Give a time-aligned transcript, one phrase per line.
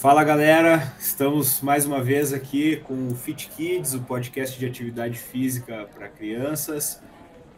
[0.00, 5.18] Fala galera, estamos mais uma vez aqui com o Fit Kids, o podcast de atividade
[5.18, 7.02] física para crianças.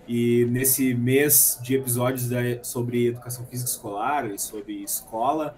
[0.09, 2.31] E nesse mês de episódios
[2.63, 5.55] sobre educação física escolar e sobre escola,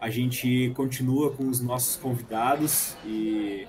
[0.00, 3.68] a gente continua com os nossos convidados e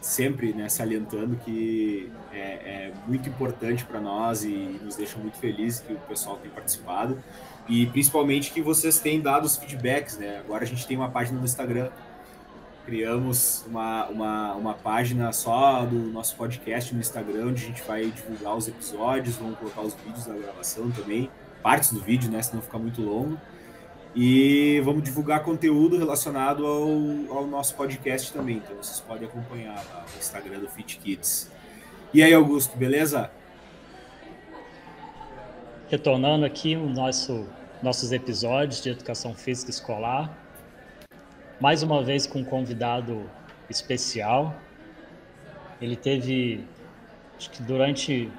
[0.00, 5.80] sempre né, salientando que é, é muito importante para nós e nos deixa muito felizes
[5.80, 7.18] que o pessoal tenha participado
[7.68, 10.38] e principalmente que vocês têm dado os feedbacks, né?
[10.38, 11.90] Agora a gente tem uma página no Instagram,
[12.86, 18.06] criamos uma, uma, uma página só do nosso podcast no Instagram, onde a gente vai
[18.06, 21.30] divulgar os episódios, vamos colocar os vídeos da gravação também,
[21.62, 22.42] partes do vídeo, né?
[22.42, 23.38] Senão fica muito longo.
[24.14, 28.56] E vamos divulgar conteúdo relacionado ao, ao nosso podcast também.
[28.56, 31.50] Então vocês podem acompanhar lá no Instagram do Fit Kids.
[32.12, 33.30] E aí, Augusto, beleza?
[35.88, 37.46] Retornando aqui o nosso
[37.82, 40.36] nossos episódios de educação física escolar.
[41.60, 43.30] Mais uma vez com um convidado
[43.70, 44.54] especial.
[45.80, 46.64] Ele teve,
[47.36, 48.30] acho que durante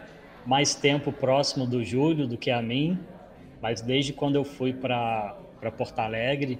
[0.46, 3.00] mais tempo próximo do Júlio do que a mim,
[3.62, 5.38] mas desde quando eu fui para
[5.72, 6.60] Porto Alegre,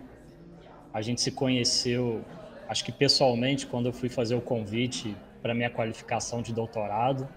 [0.94, 2.22] a gente se conheceu,
[2.68, 7.28] acho que pessoalmente, quando eu fui fazer o convite para minha qualificação de doutorado.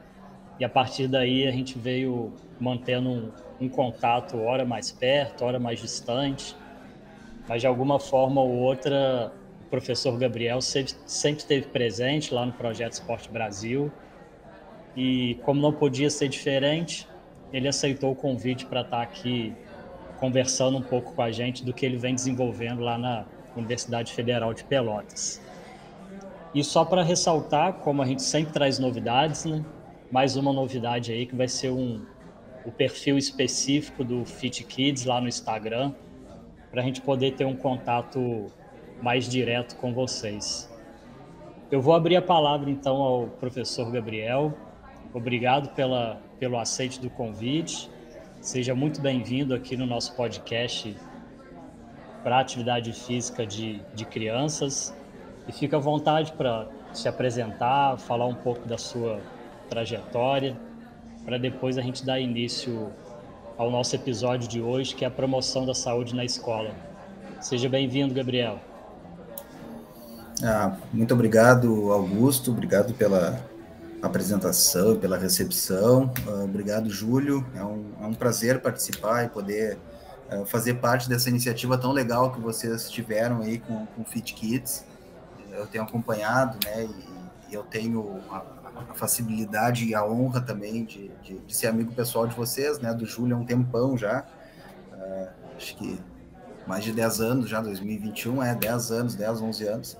[0.59, 5.59] E a partir daí a gente veio mantendo um, um contato, hora mais perto, hora
[5.59, 6.57] mais distante,
[7.49, 9.33] mas de alguma forma ou outra
[9.67, 13.91] o professor Gabriel sempre, sempre esteve presente lá no Projeto Esporte Brasil.
[14.95, 17.09] E como não podia ser diferente,
[17.53, 19.55] ele aceitou o convite para estar aqui
[20.23, 23.25] conversando um pouco com a gente do que ele vem desenvolvendo lá na
[23.57, 25.43] Universidade Federal de Pelotas.
[26.55, 29.65] E só para ressaltar, como a gente sempre traz novidades, né?
[30.13, 32.07] mais uma novidade aí que vai ser um,
[32.65, 35.93] o perfil específico do Fit Kids lá no Instagram,
[36.71, 38.47] para a gente poder ter um contato
[39.03, 40.71] mais direto com vocês.
[41.69, 44.55] Eu vou abrir a palavra então ao professor Gabriel.
[45.13, 47.91] Obrigado pela, pelo aceite do convite.
[48.43, 50.97] Seja muito bem-vindo aqui no nosso podcast
[52.25, 54.93] para atividade física de, de crianças.
[55.47, 59.21] E fica à vontade para se apresentar, falar um pouco da sua
[59.71, 60.57] trajetória
[61.25, 62.91] para depois a gente dar início
[63.57, 66.73] ao nosso episódio de hoje, que é a promoção da saúde na escola.
[67.41, 68.59] Seja bem-vindo, Gabriel.
[70.43, 72.51] Ah, muito obrigado, Augusto.
[72.51, 73.52] Obrigado pela
[74.03, 76.13] apresentação, pela recepção.
[76.27, 77.47] Ah, obrigado, Júlio.
[77.55, 79.79] É um, é um, prazer participar e poder
[80.31, 84.85] uh, fazer parte dessa iniciativa tão legal que vocês tiveram aí com o Fit Kids.
[85.53, 86.85] Eu tenho acompanhado, né?
[86.85, 88.43] E, e eu tenho a,
[88.91, 92.93] a facilidade e a honra também de, de, de, ser amigo pessoal de vocês, né?
[92.93, 94.25] Do Júlio há um tempão já.
[94.93, 96.01] Uh, acho que
[96.67, 99.99] mais de 10 anos já, 2021, é 10 anos, 10, 11 anos.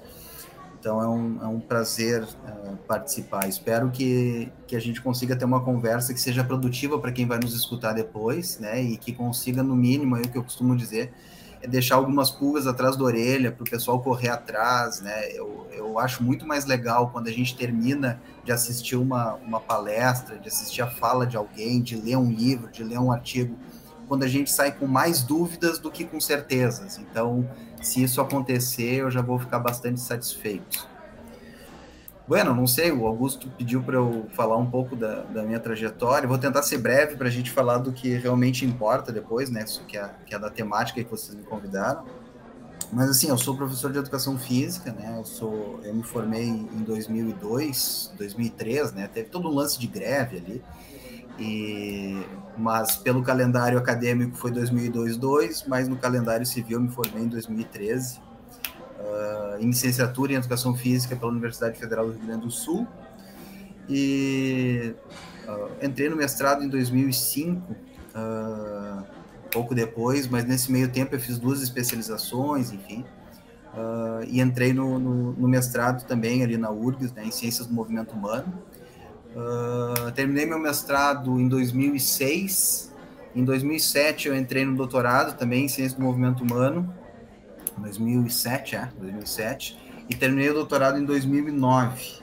[0.83, 3.49] Então é um, é um prazer uh, participar.
[3.49, 7.39] Espero que, que a gente consiga ter uma conversa que seja produtiva para quem vai
[7.39, 8.83] nos escutar depois, né?
[8.83, 11.13] E que consiga, no mínimo, é o que eu costumo dizer,
[11.61, 15.31] é deixar algumas pulgas atrás da orelha para o pessoal correr atrás, né?
[15.31, 20.37] Eu, eu acho muito mais legal quando a gente termina de assistir uma, uma palestra,
[20.37, 23.57] de assistir a fala de alguém, de ler um livro, de ler um artigo,
[24.09, 26.99] quando a gente sai com mais dúvidas do que com certezas.
[26.99, 27.49] Então,
[27.83, 30.89] se isso acontecer, eu já vou ficar bastante satisfeito.
[32.27, 36.29] Bueno, não sei, o Augusto pediu para eu falar um pouco da, da minha trajetória.
[36.29, 39.65] Vou tentar ser breve para a gente falar do que realmente importa depois, né?
[39.65, 42.05] Isso que é, que é da temática que vocês me convidaram.
[42.93, 45.17] Mas assim, eu sou professor de educação física, né?
[45.19, 49.09] Eu sou, eu me formei em 2002, 2003, né?
[49.13, 50.63] Teve todo um lance de greve ali.
[51.39, 52.23] E
[52.57, 58.21] mas pelo calendário acadêmico foi 2002, mas no calendário civil me formei em 2013
[59.03, 62.87] uh, em licenciatura em Educação Física pela Universidade Federal do Rio Grande do Sul.
[63.89, 64.95] E
[65.49, 69.05] uh, entrei no mestrado em 2005, uh,
[69.51, 73.05] pouco depois, mas nesse meio tempo eu fiz duas especializações, enfim.
[73.75, 77.73] Uh, e entrei no, no, no, mestrado também ali na URGS, né, em Ciências do
[77.73, 78.53] Movimento Humano.
[79.35, 82.93] Uh, terminei meu mestrado em 2006.
[83.35, 86.95] Em 2007 eu entrei no doutorado também em Ciências do Movimento Humano.
[87.79, 92.23] 2007, é, 2007, e terminei o doutorado em 2009.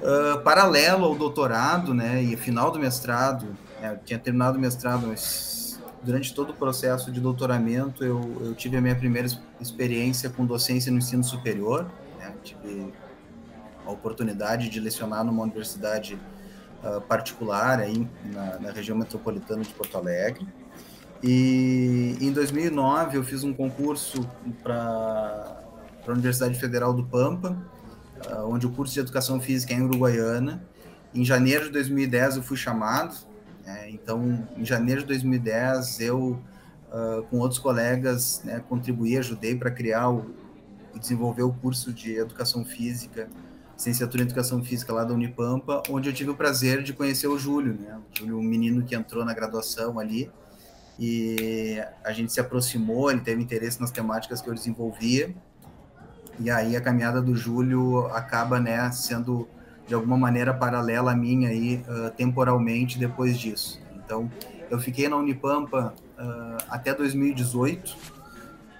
[0.00, 3.46] Uh, paralelo ao doutorado, né, e final do mestrado,
[3.80, 8.54] né, eu tinha terminado o mestrado, mas durante todo o processo de doutoramento eu, eu
[8.54, 9.28] tive a minha primeira
[9.60, 11.86] experiência com docência no ensino superior,
[12.18, 12.92] né, tive
[13.86, 16.18] a oportunidade de lecionar numa universidade
[16.82, 20.46] uh, particular aí na, na região metropolitana de Porto Alegre.
[21.22, 24.28] E em 2009 eu fiz um concurso
[24.62, 25.62] para
[26.06, 27.56] a Universidade Federal do Pampa,
[28.26, 30.62] uh, onde o curso de Educação Física é em Uruguaiana.
[31.14, 33.14] Em janeiro de 2010 eu fui chamado,
[33.64, 36.40] né, então em janeiro de 2010 eu,
[36.90, 40.08] uh, com outros colegas, né, contribuí, ajudei para criar
[40.94, 43.28] e desenvolver o curso de Educação Física,
[43.82, 47.36] licenciatura em Educação Física lá da Unipampa, onde eu tive o prazer de conhecer o
[47.36, 50.30] Júlio, né, o Júlio, um menino que entrou na graduação ali,
[51.00, 55.34] e a gente se aproximou, ele teve interesse nas temáticas que eu desenvolvia,
[56.38, 59.48] e aí a caminhada do Júlio acaba, né, sendo
[59.88, 63.80] de alguma maneira paralela à minha aí, uh, temporalmente depois disso.
[63.96, 64.30] Então,
[64.70, 67.96] eu fiquei na Unipampa uh, até 2018,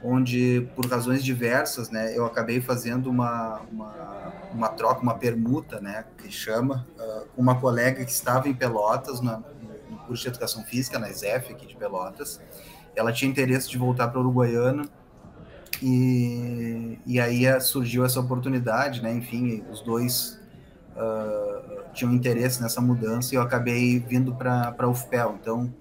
[0.04, 6.04] onde, por razões diversas, né, eu acabei fazendo uma, uma, uma troca, uma permuta, né,
[6.18, 9.42] que chama, uh, com uma colega que estava em Pelotas, na,
[9.88, 12.40] no curso de Educação Física, na ESEF, aqui de Pelotas.
[12.96, 14.88] Ela tinha interesse de voltar para Uruguaiana,
[15.80, 20.40] e, e aí surgiu essa oportunidade, né, enfim, os dois
[20.96, 25.38] uh, tinham interesse nessa mudança e eu acabei vindo para a UFPEL.
[25.40, 25.72] Então,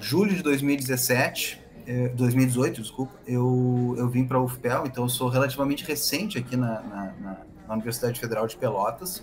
[0.00, 1.63] julho de 2017,
[2.14, 6.56] 2018, eh, desculpa, eu, eu vim para a UFPEL, então eu sou relativamente recente aqui
[6.56, 7.36] na, na,
[7.68, 9.22] na Universidade Federal de Pelotas.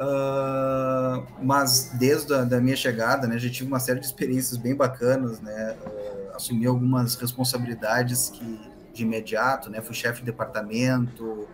[0.00, 4.74] Uh, mas desde a da minha chegada, né, já tive uma série de experiências bem
[4.74, 8.60] bacanas, né, uh, assumi algumas responsabilidades que
[8.94, 11.48] de imediato, né, fui chefe de departamento,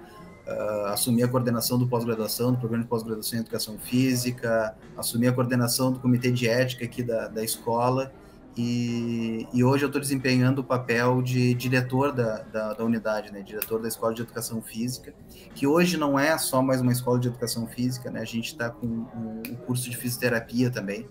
[0.47, 5.33] Uh, assumi a coordenação do pós-graduação, do programa de pós-graduação em educação física, assumi a
[5.33, 8.13] coordenação do comitê de ética aqui da, da escola
[8.57, 13.43] e, e hoje eu estou desempenhando o papel de diretor da, da, da, unidade, né,
[13.43, 15.13] diretor da escola de educação física,
[15.55, 18.71] que hoje não é só mais uma escola de educação física, né, a gente está
[18.71, 21.09] com um, um curso de fisioterapia também,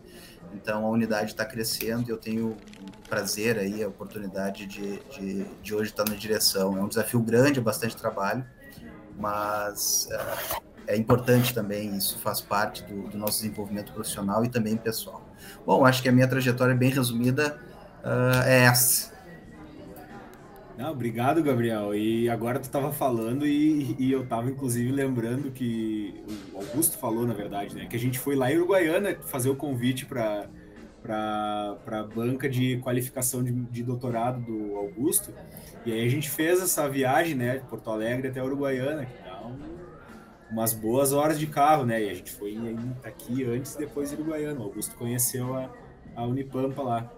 [0.54, 5.46] então a unidade está crescendo e eu tenho o prazer aí, a oportunidade de, de,
[5.62, 6.78] de hoje estar na direção.
[6.78, 8.46] É um desafio grande, é bastante trabalho,
[9.18, 14.78] mas uh, é importante também, isso faz parte do, do, nosso desenvolvimento profissional e também
[14.78, 15.22] pessoal.
[15.66, 17.58] Bom, acho que a minha trajetória bem resumida
[18.04, 19.14] uh, é essa.
[20.78, 21.94] Não, obrigado, Gabriel.
[21.94, 27.28] E agora tu estava falando e, e, eu estava inclusive lembrando que o Augusto falou,
[27.28, 30.48] na verdade, né, que a gente foi lá em Uruguaiana fazer o convite para
[31.04, 35.34] para a banca de qualificação de, de doutorado do Augusto.
[35.86, 39.06] E aí a gente fez essa viagem, né, de Porto Alegre até Uruguaiana,
[40.54, 42.04] umas boas horas de carro, né?
[42.04, 42.56] E a gente foi
[43.04, 44.60] aqui antes e depois de Uruguaiana.
[44.60, 45.70] O Augusto conheceu a,
[46.16, 47.12] a Unipampa lá.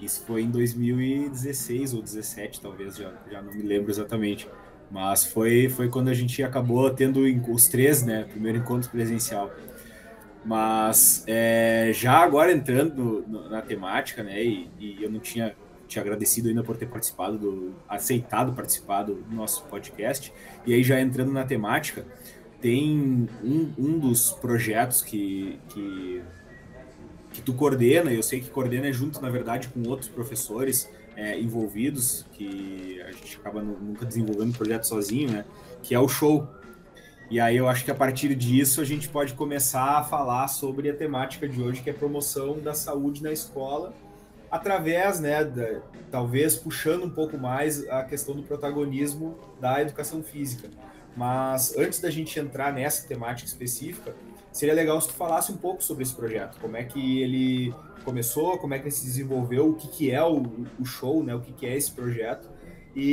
[0.00, 4.48] Isso foi em 2016 ou 17, talvez, já, já não me lembro exatamente.
[4.90, 8.26] Mas foi, foi quando a gente acabou tendo os três, né?
[8.28, 9.50] Primeiro encontro presencial.
[10.44, 14.44] Mas é, já agora entrando no, na temática, né?
[14.44, 15.54] E, e eu não tinha
[15.86, 20.32] te agradecido ainda por ter participado do aceitado participar do nosso podcast.
[20.66, 22.04] E aí já entrando na temática,
[22.64, 26.22] tem um, um dos projetos que, que
[27.30, 32.24] que tu coordena, eu sei que coordena junto, na verdade, com outros professores é, envolvidos,
[32.32, 35.44] que a gente acaba nunca desenvolvendo o projeto sozinho, né?
[35.82, 36.48] Que é o show.
[37.28, 40.88] E aí eu acho que a partir disso a gente pode começar a falar sobre
[40.88, 43.92] a temática de hoje, que é promoção da saúde na escola
[44.50, 45.80] através, né, da,
[46.10, 50.70] talvez puxando um pouco mais a questão do protagonismo da educação física.
[51.16, 54.14] Mas antes da gente entrar nessa temática específica,
[54.52, 58.58] seria legal se tu falasse um pouco sobre esse projeto, como é que ele começou,
[58.58, 60.42] como é que ele se desenvolveu, o que, que é o,
[60.78, 62.48] o show, né, o que, que é esse projeto
[62.94, 63.04] e,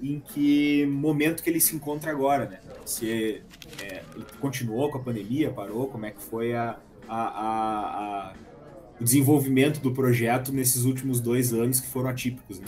[0.00, 2.60] e em, em, que momento que ele se encontra agora, né?
[2.86, 3.42] Se
[3.82, 8.34] é, ele continuou com a pandemia, parou, como é que foi a, a, a, a
[8.98, 12.66] o desenvolvimento do projeto nesses últimos dois anos que foram atípicos, né?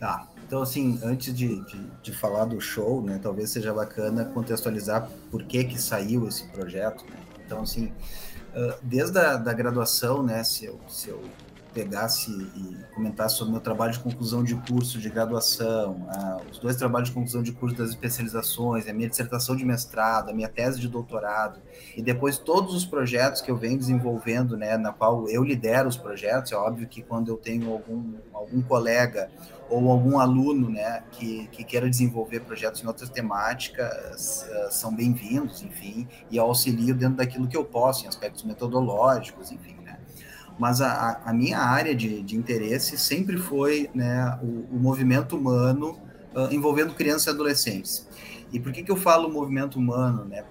[0.00, 0.29] Tá.
[0.50, 5.44] Então, assim, antes de, de, de, falar do show, né, talvez seja bacana contextualizar por
[5.44, 7.16] que que saiu esse projeto, né?
[7.46, 7.92] Então, assim,
[8.82, 11.22] desde a da graduação, né, se eu, se eu
[11.72, 16.58] pegasse e comentasse sobre o meu trabalho de conclusão de curso de graduação, ah, os
[16.58, 20.48] dois trabalhos de conclusão de curso das especializações, a minha dissertação de mestrado, a minha
[20.48, 21.60] tese de doutorado,
[21.96, 25.96] e depois todos os projetos que eu venho desenvolvendo, né, na qual eu lidero os
[25.96, 29.30] projetos, é óbvio que quando eu tenho algum, algum colega
[29.70, 35.62] ou algum aluno né, que, que queira desenvolver projetos em outras temáticas, uh, são bem-vindos,
[35.62, 39.80] enfim, e auxilio dentro daquilo que eu posso, em aspectos metodológicos, enfim
[40.60, 45.98] mas a, a minha área de, de, interesse sempre foi né, o, o movimento humano
[46.34, 48.06] uh, envolvendo crianças e adolescentes.
[48.52, 50.26] E por que, que eu falo movimento humano?
[50.26, 50.44] Né?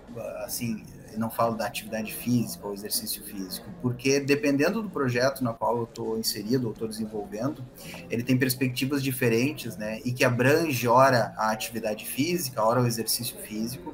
[0.44, 0.84] Assim,
[1.18, 5.84] não falo da atividade física ou exercício físico, porque dependendo do projeto na qual eu
[5.84, 7.64] estou inserido ou estou desenvolvendo,
[8.10, 10.00] ele tem perspectivas diferentes, né?
[10.06, 13.94] E que abrange, ora, a atividade física, ora, o exercício físico,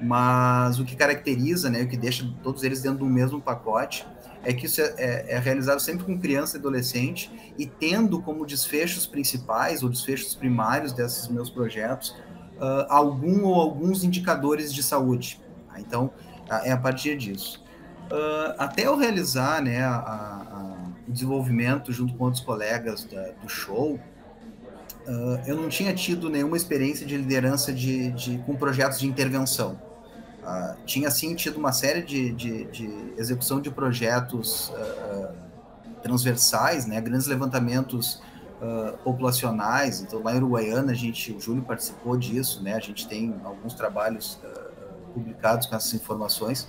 [0.00, 4.06] mas o que caracteriza, né, o que deixa todos eles dentro do mesmo pacote,
[4.42, 8.46] é que isso é, é, é, realizado sempre com criança e adolescente e tendo como
[8.46, 12.16] desfechos principais ou desfechos primários desses meus projetos
[12.60, 15.40] uh, algum ou alguns indicadores de saúde.
[16.50, 17.62] Então, é a partir disso.
[18.10, 23.48] Uh, até eu realizar né, a, a, o desenvolvimento junto com outros colegas da, do
[23.48, 29.06] show, uh, eu não tinha tido nenhuma experiência de liderança de, de com projetos de
[29.06, 29.80] intervenção.
[30.42, 34.72] Uh, tinha sim tido uma série de, de, de execução de projetos
[36.02, 38.20] transversais, né, grandes levantamentos
[38.60, 40.00] uh, populacionais.
[40.00, 42.74] Então, lá em Uruguaiana, a gente, o Júlio participou disso, né?
[42.74, 44.59] A gente tem alguns trabalhos uh,
[45.10, 46.66] publicados com essas informações,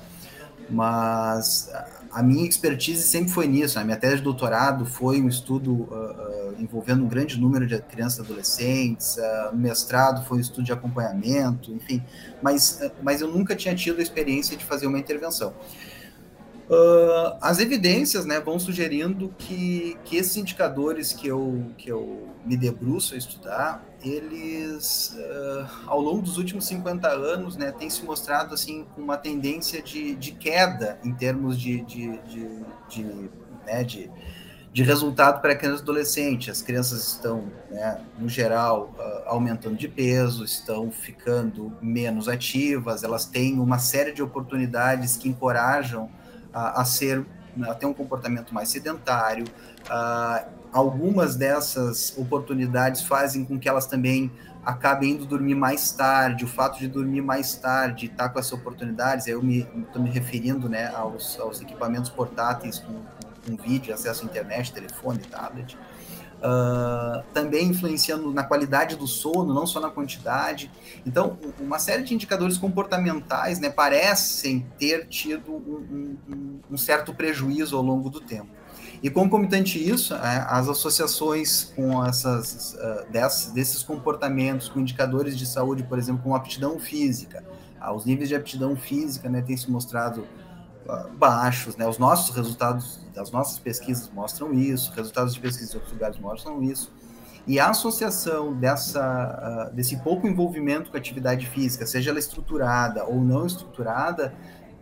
[0.70, 1.72] mas
[2.12, 3.80] a minha expertise sempre foi nisso.
[3.80, 8.20] A minha tese de doutorado foi um estudo uh, envolvendo um grande número de crianças
[8.20, 12.04] e adolescentes, uh, mestrado foi um estudo de acompanhamento, enfim,
[12.42, 15.54] mas, mas eu nunca tinha tido a experiência de fazer uma intervenção.
[16.70, 22.56] Uh, as evidências né, vão sugerindo que, que esses indicadores que eu, que eu me
[22.56, 28.54] debruço a estudar, eles, uh, ao longo dos últimos 50 anos, né, têm se mostrado
[28.54, 33.30] assim, uma tendência de, de queda em termos de, de, de, de,
[33.66, 34.10] né, de,
[34.74, 36.50] de resultado para crianças e adolescentes.
[36.50, 43.26] As crianças estão, né, no geral, uh, aumentando de peso, estão ficando menos ativas, elas
[43.26, 46.10] têm uma série de oportunidades que encorajam
[46.54, 47.26] a, a ser
[47.64, 49.44] a ter um comportamento mais sedentário.
[49.86, 54.32] Uh, algumas dessas oportunidades fazem com que elas também
[54.64, 56.46] acabem indo dormir mais tarde.
[56.46, 60.10] O fato de dormir mais tarde, estar tá com essas oportunidades, eu me estou me
[60.10, 65.78] referindo né, aos, aos equipamentos portáteis com, com, com vídeo, acesso à internet, telefone, tablet
[66.42, 70.72] uh, também influenciando na qualidade do sono, não só na quantidade.
[71.06, 77.78] Então, uma série de indicadores comportamentais né, parecem ter tido um, um, um certo prejuízo
[77.78, 78.61] ao longo do tempo.
[79.04, 82.78] E concomitante isso, é, as associações com essas
[83.10, 87.44] dessas, desses comportamentos, com indicadores de saúde, por exemplo, com aptidão física,
[87.82, 90.28] uh, os níveis de aptidão física né, têm se mostrado
[91.18, 91.88] baixos, né?
[91.88, 96.62] Os nossos resultados das nossas pesquisas mostram isso, resultados de pesquisas de outros lugares mostram
[96.62, 96.92] isso.
[97.48, 103.04] E a associação dessa, uh, desse pouco envolvimento com a atividade física, seja ela estruturada
[103.06, 104.34] ou não estruturada,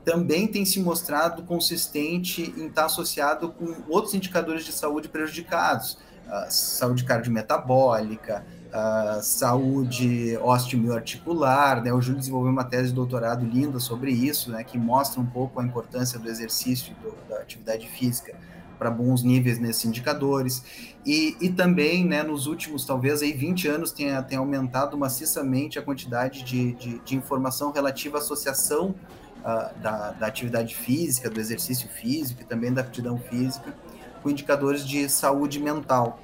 [0.03, 5.93] também tem se mostrado consistente em estar associado com outros indicadores de saúde prejudicados,
[6.27, 11.93] uh, saúde cardiometabólica, uh, saúde osteoarticular, né?
[11.93, 14.63] O Júlio desenvolveu uma tese de doutorado linda sobre isso, né?
[14.63, 18.35] Que mostra um pouco a importância do exercício do, da atividade física
[18.79, 20.63] para bons níveis nesses indicadores.
[21.05, 26.43] E, e também, né, nos últimos, talvez, aí 20 anos, tenha aumentado maciçamente a quantidade
[26.43, 28.95] de, de, de informação relativa à associação
[29.39, 33.73] uh, da, da atividade física, do exercício físico e também da aptidão física
[34.21, 36.19] com indicadores de saúde mental.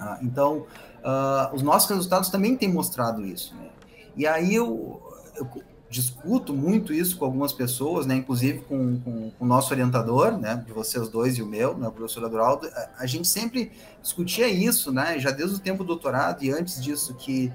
[0.00, 0.66] Uh, então,
[1.04, 3.54] uh, os nossos resultados também têm mostrado isso.
[3.54, 3.68] Né?
[4.16, 5.00] E aí eu,
[5.36, 5.48] eu,
[5.90, 8.14] discuto muito isso com algumas pessoas, né?
[8.14, 10.62] inclusive com, com, com, o nosso orientador, né?
[10.64, 11.88] de vocês dois e o meu, né?
[11.88, 15.18] o professor Adroaldo, a, a gente sempre discutia isso, né?
[15.18, 17.52] já desde o tempo do doutorado e antes disso, que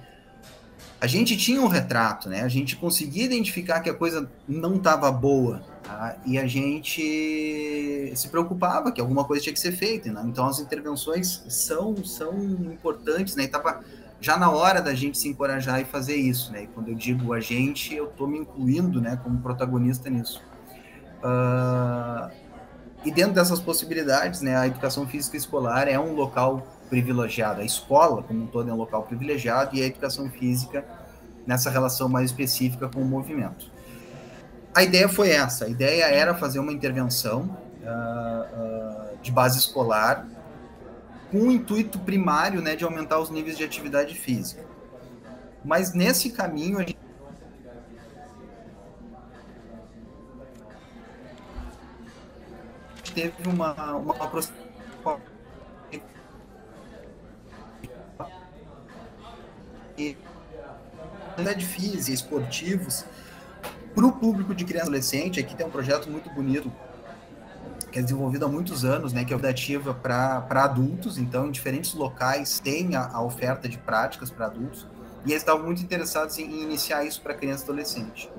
[1.06, 2.42] a gente tinha um retrato, né?
[2.42, 6.18] A gente conseguia identificar que a coisa não estava boa, tá?
[6.26, 10.24] E a gente se preocupava que alguma coisa tinha que ser feita, né?
[10.26, 12.34] Então as intervenções são são
[12.74, 13.44] importantes, né?
[13.44, 13.52] E
[14.20, 16.64] já na hora da gente se encorajar e fazer isso, né?
[16.64, 20.42] E quando eu digo a gente, eu estou me incluindo, né, como protagonista nisso.
[21.24, 22.32] Uh,
[23.06, 27.62] e dentro dessas possibilidades, né, a educação física escolar é um local privilegiado.
[27.62, 30.86] A escola, como um todo, é um local privilegiado e a educação física
[31.46, 33.72] nessa relação mais específica com o movimento.
[34.74, 40.28] A ideia foi essa: a ideia era fazer uma intervenção uh, uh, de base escolar
[41.32, 44.64] com o intuito primário né, de aumentar os níveis de atividade física.
[45.64, 46.98] Mas nesse caminho, a gente
[53.14, 54.66] teve uma, uma aproximação
[61.36, 63.06] atividade física, esportivos,
[63.94, 66.72] para o público de criança e adolescente, aqui tem um projeto muito bonito,
[67.92, 71.94] que é desenvolvido há muitos anos, né, que é ativa para adultos, então em diferentes
[71.94, 74.86] locais tem a, a oferta de práticas para adultos,
[75.26, 78.30] e eles estavam muito interessados em, iniciar isso para criança e adolescente.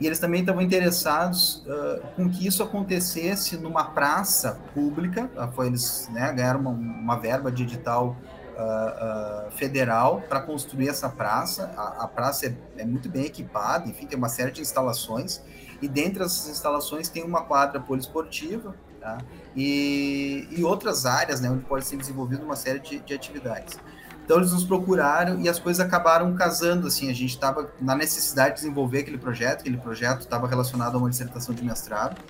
[0.00, 5.28] e eles também estavam interessados uh, com que isso acontecesse numa praça pública.
[5.54, 8.16] Foi eles né, ganharam uma, uma, verba de edital
[8.58, 11.72] uh, federal para construir essa praça.
[11.76, 15.40] A, a praça é, é, muito bem equipada, enfim, tem uma série de instalações.
[15.80, 19.18] E dentre essas instalações tem uma quadra poliesportiva tá?
[19.54, 23.78] e, e outras áreas né, onde pode ser desenvolvida uma série de, de atividades.
[24.24, 28.56] Então eles nos procuraram e as coisas acabaram casando, assim, a gente estava na necessidade
[28.56, 32.20] de desenvolver aquele projeto, aquele projeto estava relacionado a uma dissertação de mestrado.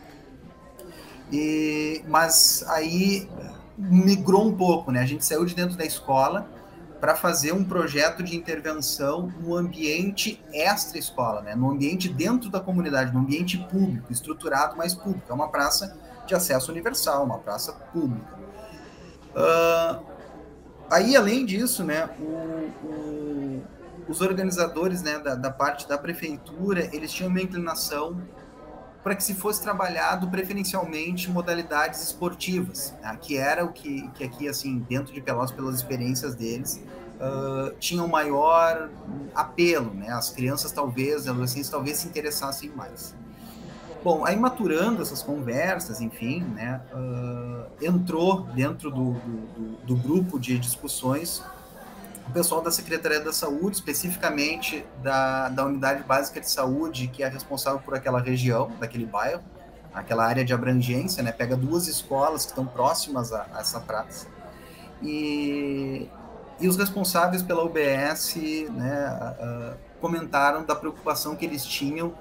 [1.33, 3.29] E, mas aí
[3.79, 5.01] migrou um pouco, né?
[5.01, 6.49] A gente saiu de dentro da escola
[7.01, 11.55] para fazer um projeto de intervenção no ambiente extra-escola, né?
[11.55, 15.31] no ambiente dentro da comunidade, no ambiente público, estruturado, mas público.
[15.31, 18.37] É uma praça de acesso universal, uma praça pública.
[19.31, 20.19] Uh,
[20.91, 23.63] Aí, além disso, né, o, o,
[24.09, 28.23] os organizadores né, da, da, parte da prefeitura, eles tinham uma inclinação
[29.09, 34.47] para que se fosse trabalhado preferencialmente modalidades esportivas, né, que era o que, que aqui,
[34.47, 36.79] assim, dentro de Pelotas, pelas experiências deles,
[37.15, 38.91] uh, tinha um maior
[39.35, 43.15] apelo, né, as crianças talvez, os adolescentes talvez se interessassem mais.
[44.05, 50.59] Bom, aí maturando essas conversas, enfim, né, uh, entrou dentro do, do, do, grupo de
[50.59, 51.43] discussões
[52.29, 57.29] o pessoal da Secretaria da Saúde, especificamente da, da Unidade Básica de Saúde, que é
[57.29, 59.43] responsável por aquela região, daquele bairro,
[59.95, 64.27] aquela área de abrangência, né, pega duas escolas que estão próximas a, a essa praça.
[65.03, 66.09] E,
[66.61, 68.37] e os responsáveis pela UBS,
[68.71, 72.13] né, comentaram da preocupação que eles tinham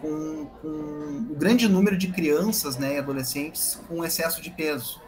[0.00, 0.68] com, com
[1.30, 5.00] o grande número de crianças né, e adolescentes com excesso de peso.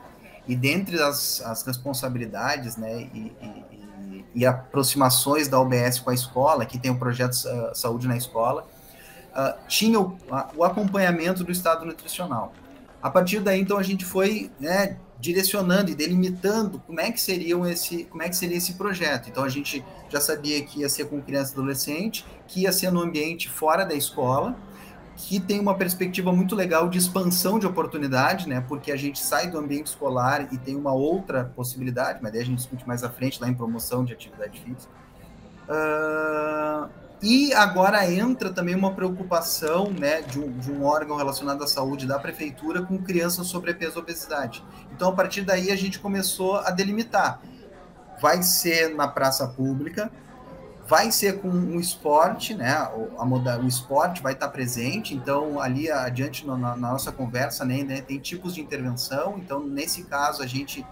[0.47, 3.72] E dentre as, as responsabilidades né, e, e,
[4.35, 8.67] e, aproximações da OBS com a escola, que tem o projeto uh, Saúde na Escola,
[9.35, 10.19] uh, tinha o, uh,
[10.57, 12.53] o acompanhamento do estado nutricional.
[13.03, 17.65] A partir daí, então, a gente foi né, direcionando e delimitando como é que seriam
[17.65, 19.29] esse, como é que seria esse projeto.
[19.31, 22.91] Então a gente já sabia que ia ser com criança e adolescente, que ia ser
[22.91, 24.57] no ambiente fora da escola,
[25.17, 28.65] que tem uma perspectiva muito legal de expansão de oportunidade, né?
[28.67, 32.45] Porque a gente sai do ambiente escolar e tem uma outra possibilidade, mas daí a
[32.45, 34.93] gente discute mais à frente lá em promoção de atividade física.
[35.69, 36.89] Uh,
[37.23, 42.05] e agora entra também uma preocupação né, de, um, de um órgão relacionado à saúde
[42.05, 44.65] da prefeitura com crianças sobrepeso e obesidade.
[44.93, 47.41] Então, a partir daí, a gente começou a delimitar.
[48.21, 50.11] Vai ser na praça pública,
[50.87, 52.73] vai ser com o esporte, né?
[53.19, 55.15] A moda, o esporte vai estar presente.
[55.15, 59.39] Então, ali adiante na, na nossa conversa, né, né, tem tipos de intervenção.
[59.39, 60.85] Então, nesse caso, a gente,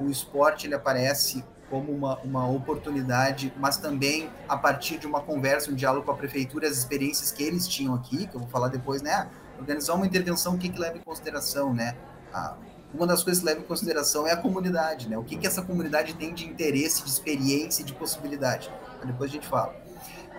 [0.00, 5.70] o esporte ele aparece como uma, uma oportunidade, mas também a partir de uma conversa,
[5.70, 8.68] um diálogo com a prefeitura, as experiências que eles tinham aqui, que eu vou falar
[8.68, 9.28] depois, né?
[9.58, 11.96] Organizar uma intervenção, o que, que leva em consideração, né?
[12.32, 12.56] Ah,
[12.92, 15.16] uma das coisas que leva em consideração é a comunidade, né?
[15.16, 18.70] O que, que essa comunidade tem de interesse, de experiência e de possibilidade.
[19.06, 19.74] Depois a gente fala.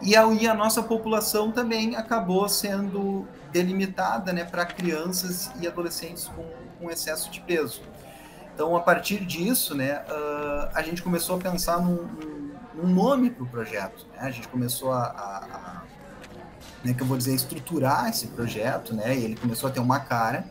[0.02, 6.28] E a, e a nossa população também acabou sendo delimitada né, para crianças e adolescentes
[6.28, 6.46] com,
[6.80, 7.82] com excesso de peso.
[8.54, 12.08] Então, a partir disso, né, uh, a gente começou a pensar num,
[12.76, 14.06] num nome para o projeto.
[14.14, 14.20] Né?
[14.20, 15.84] A gente começou a, a, a
[16.84, 19.16] né, que eu vou dizer, estruturar esse projeto, né?
[19.16, 20.46] E ele começou a ter uma cara.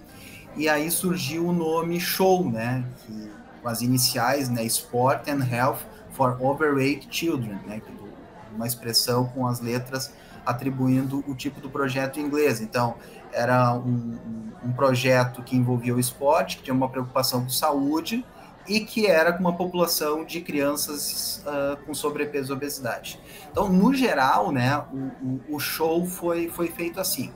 [0.56, 2.84] E aí surgiu o nome Show, né?
[3.04, 4.64] Que, com as iniciais, né?
[4.64, 5.80] Sport and Health
[6.12, 7.80] for Overweight Children, né?
[7.80, 8.01] Que,
[8.54, 10.12] uma expressão com as letras
[10.44, 12.60] atribuindo o tipo do projeto em inglês.
[12.60, 12.96] Então,
[13.32, 14.18] era um,
[14.64, 18.24] um, projeto que envolvia o esporte, que tinha uma preocupação com saúde
[18.68, 23.20] e que era com uma população de crianças uh, com sobrepeso e obesidade.
[23.50, 27.32] Então, no geral, né, o, o, o, show foi, foi feito assim.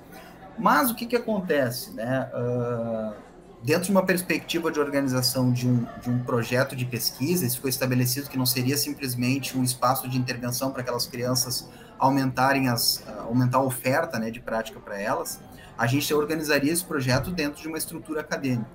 [0.58, 1.92] Mas o que, que acontece?
[1.92, 2.30] Né?
[2.32, 3.25] Uh,
[3.62, 7.70] dentro de uma perspectiva de organização de um, de um projeto de pesquisa, isso foi
[7.70, 13.22] estabelecido que não seria simplesmente um espaço de intervenção para aquelas crianças aumentarem as, uh,
[13.28, 15.40] aumentar a oferta né, de prática para elas,
[15.76, 18.70] a gente organizaria esse projeto dentro de uma estrutura acadêmica.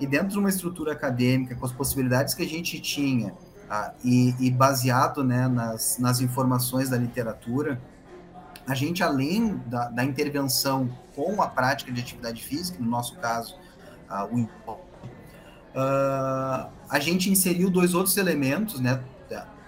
[0.00, 3.34] E dentro de uma estrutura acadêmica, com as possibilidades que a gente tinha,
[3.68, 7.78] ah, e, e, baseado né, nas, nas informações da literatura,
[8.66, 13.56] a gente, além da, da, intervenção com a prática de atividade física, no nosso caso,
[14.08, 14.48] ah, o uh,
[16.88, 19.02] a gente inseriu dois outros elementos, né,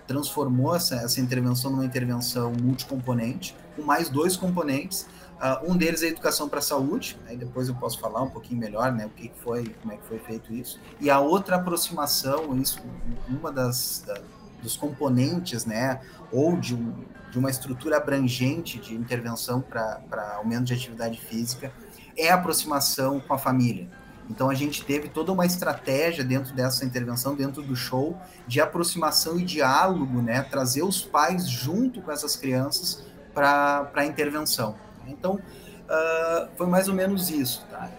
[0.06, 5.06] transformou essa, essa intervenção numa intervenção multicomponente, com mais dois componentes,
[5.40, 8.28] Uh, um deles é a educação para a saúde, aí depois eu posso falar um
[8.28, 10.78] pouquinho melhor, né, o que foi, como é que foi feito isso.
[11.00, 12.78] E a outra aproximação, isso,
[13.26, 14.20] uma das, da,
[14.62, 15.98] dos componentes, né,
[16.30, 16.92] ou de, um,
[17.30, 21.72] de uma estrutura abrangente de intervenção para aumento de atividade física,
[22.18, 23.88] é a aproximação com a família.
[24.30, 28.16] Então a gente teve toda uma estratégia dentro dessa intervenção, dentro do show,
[28.46, 30.42] de aproximação e diálogo, né?
[30.42, 34.76] Trazer os pais junto com essas crianças para a intervenção.
[35.08, 37.90] Então uh, foi mais ou menos isso, tá?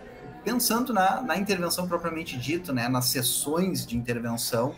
[0.43, 2.87] Pensando na, na intervenção propriamente dito, né?
[2.87, 4.73] Nas sessões de intervenção,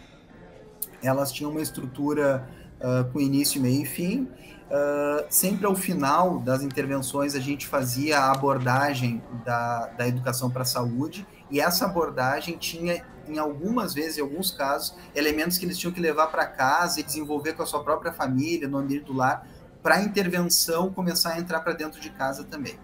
[1.04, 4.24] elas tinham uma estrutura uh, com início, meio e fim.
[4.24, 10.64] Uh, sempre ao final das intervenções a gente fazia a abordagem da, da educação para
[10.64, 15.78] a saúde e essa abordagem tinha, em algumas vezes, em alguns casos, elementos que eles
[15.78, 19.14] tinham que levar para casa e desenvolver com a sua própria família, no ambiente do
[19.14, 19.48] lar,
[19.82, 22.80] para a intervenção começar a entrar para dentro de casa também.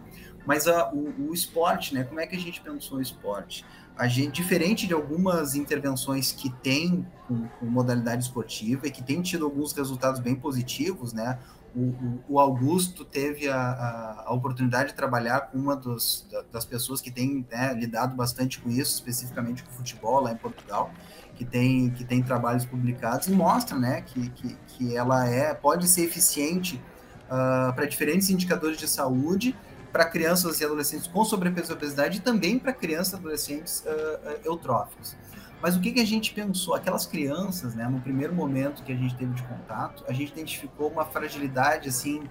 [0.45, 2.03] Mas a, o, o, esporte, né?
[2.03, 3.65] Como é que a gente pensou o esporte?
[3.97, 9.21] A gente, diferente de algumas intervenções que tem com, com modalidade esportiva e que tem
[9.21, 11.37] tido alguns resultados bem positivos, né?
[11.75, 16.99] O, o, Augusto teve a, a, a, oportunidade de trabalhar com uma dos, das pessoas
[16.99, 20.91] que tem né, lidado bastante com isso, especificamente com futebol lá em Portugal,
[21.35, 25.87] que tem, que tem trabalhos publicados e mostra né, que, que, que ela é, pode
[25.87, 26.81] ser eficiente
[27.25, 29.55] uh, para diferentes indicadores de saúde,
[29.91, 34.39] para crianças e adolescentes com sobrepeso e obesidade e também para crianças e adolescentes uh,
[34.43, 35.15] eutróficos.
[35.61, 36.73] Mas o que, que a gente pensou?
[36.73, 40.89] Aquelas crianças, né, no primeiro momento que a gente teve de contato, a gente identificou
[40.89, 42.23] uma fragilidade, assim,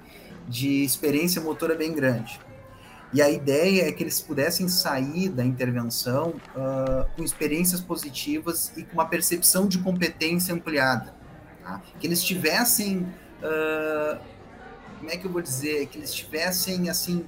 [0.49, 2.41] de experiência motora bem grande.
[3.13, 8.85] E a ideia é que eles pudessem sair da intervenção uh, com experiências positivas e
[8.85, 11.15] com uma percepção de competência ampliada.
[11.63, 11.83] Tá?
[11.99, 14.19] Que eles tivessem, uh,
[14.99, 17.25] como é que eu vou dizer, que eles tivessem, assim,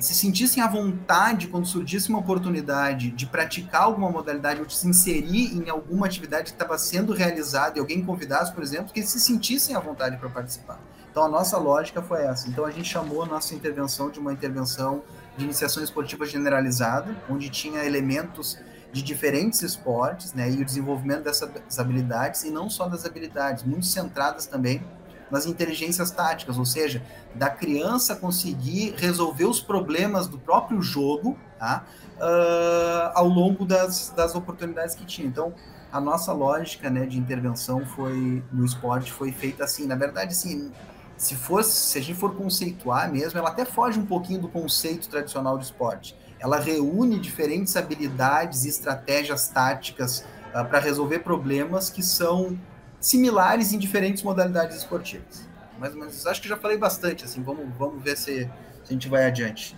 [0.00, 4.86] se sentissem à vontade quando surgisse uma oportunidade de praticar alguma modalidade ou de se
[4.88, 9.10] inserir em alguma atividade que estava sendo realizada e alguém convidasse, por exemplo, que eles
[9.10, 10.80] se sentissem à vontade para participar.
[11.10, 12.48] Então a nossa lógica foi essa.
[12.48, 15.02] Então a gente chamou a nossa intervenção de uma intervenção
[15.36, 18.58] de iniciação esportiva generalizada, onde tinha elementos
[18.92, 23.86] de diferentes esportes, né, e o desenvolvimento dessas habilidades e não só das habilidades, muito
[23.86, 24.82] centradas também
[25.30, 27.02] nas inteligências táticas, ou seja,
[27.34, 31.84] da criança conseguir resolver os problemas do próprio jogo tá?
[32.16, 35.26] Uh, ao longo das, das oportunidades que tinha.
[35.26, 35.52] Então,
[35.92, 39.86] a nossa lógica né, de intervenção foi no esporte foi feita assim.
[39.86, 40.70] Na verdade, assim,
[41.16, 45.08] se fosse, se a gente for conceituar mesmo, ela até foge um pouquinho do conceito
[45.08, 46.16] tradicional do esporte.
[46.38, 52.56] Ela reúne diferentes habilidades e estratégias táticas uh, para resolver problemas que são
[53.00, 55.48] similares em diferentes modalidades esportivas.
[55.80, 58.50] Ou menos Acho que já falei bastante, assim, vamos, vamos ver se, se
[58.88, 59.76] a gente vai adiante.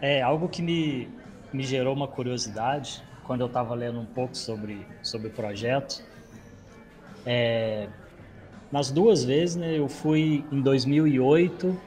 [0.00, 1.08] É, algo que me,
[1.52, 6.02] me gerou uma curiosidade quando eu estava lendo um pouco sobre, sobre o projeto.
[7.26, 7.88] É,
[8.70, 11.78] nas duas vezes, né, eu fui em 2008,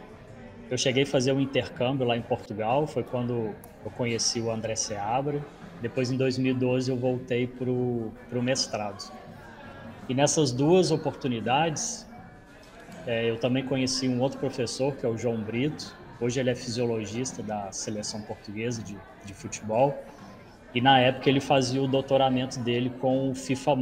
[0.70, 4.76] eu cheguei a fazer um intercâmbio lá em Portugal, foi quando eu conheci o André
[4.76, 5.44] Seabra.
[5.82, 9.12] Depois, em 2012, eu voltei para o mestrado.
[10.12, 12.06] E nessas duas oportunidades,
[13.08, 15.96] é, eu também conheci um outro professor, que é o João Brito.
[16.20, 19.98] Hoje ele é fisiologista da seleção portuguesa de, de futebol.
[20.76, 23.74] E na época ele fazia o doutoramento dele com o FIFA+.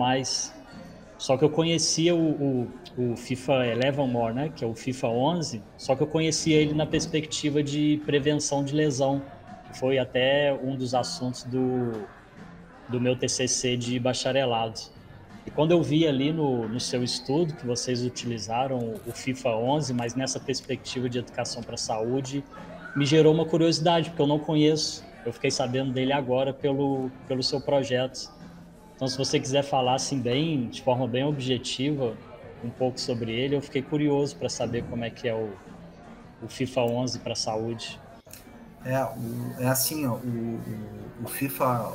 [1.17, 5.07] Só que eu conhecia o, o, o FIFA Eleven More, né, que é o FIFA
[5.07, 9.19] 11, só que eu conhecia ele na perspectiva de prevenção de lesão,
[9.65, 12.07] que foi até um dos assuntos do,
[12.87, 14.98] do meu TCC de bacharelado.
[15.49, 19.93] E quando eu vi ali no, no seu estudo que vocês utilizaram o FIFA 11,
[19.95, 22.43] mas nessa perspectiva de educação para a saúde,
[22.95, 25.03] me gerou uma curiosidade, porque eu não conheço.
[25.25, 28.31] Eu fiquei sabendo dele agora pelo, pelo seu projeto.
[28.95, 32.15] Então, se você quiser falar assim bem, de forma bem objetiva,
[32.63, 35.49] um pouco sobre ele, eu fiquei curioso para saber como é que é o,
[36.43, 37.99] o FIFA 11 para a saúde.
[38.85, 40.59] É, o, é assim, ó, o,
[41.21, 41.91] o, o FIFA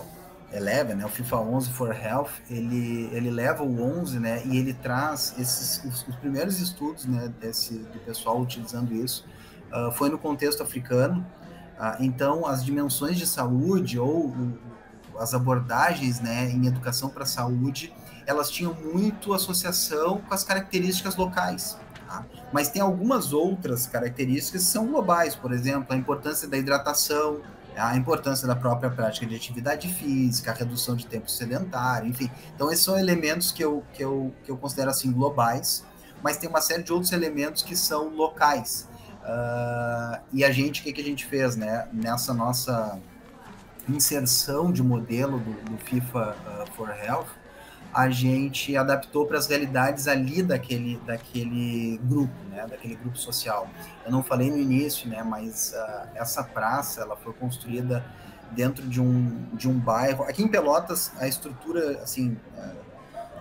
[0.55, 4.73] Eleven, né, o FIFA 11 for Health, ele, ele leva o 11, né, e ele
[4.73, 9.27] traz esses os, os primeiros estudos, né, desse do pessoal utilizando isso,
[9.73, 11.27] uh, foi no contexto africano.
[11.77, 14.59] Uh, então, as dimensões de saúde ou o,
[15.19, 17.93] as abordagens, né, em educação para saúde,
[18.27, 21.77] elas tinham muito associação com as características locais.
[22.07, 22.25] Tá?
[22.53, 27.40] Mas tem algumas outras características que são globais, por exemplo, a importância da hidratação,
[27.76, 32.30] a importância da própria prática de atividade física, a redução de tempo sedentário, enfim.
[32.54, 35.84] Então, esses são elementos que eu, que eu, que eu considero assim globais,
[36.22, 38.88] mas tem uma série de outros elementos que são locais.
[39.22, 41.88] Uh, e a gente, o que, que a gente fez, né?
[41.92, 42.98] Nessa nossa
[43.88, 47.28] inserção de modelo do, do FIFA uh, for Health,
[47.94, 53.68] a gente adaptou para as realidades ali daquele, daquele grupo, né, daquele grupo social.
[54.04, 58.04] Eu não falei no início, né, mas uh, essa praça ela foi construída
[58.50, 60.24] dentro de um, de um bairro.
[60.24, 62.74] Aqui em Pelotas, a estrutura assim uh,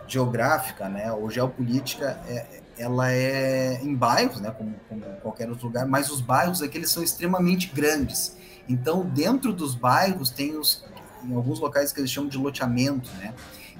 [0.07, 5.87] geográfica, né, ou geopolítica, é, ela é em bairros, né, como, como qualquer outro lugar,
[5.87, 8.37] mas os bairros aqui eles são extremamente grandes.
[8.69, 10.85] Então, dentro dos bairros tem os,
[11.23, 13.33] em alguns locais que eles chamam de loteamento, né?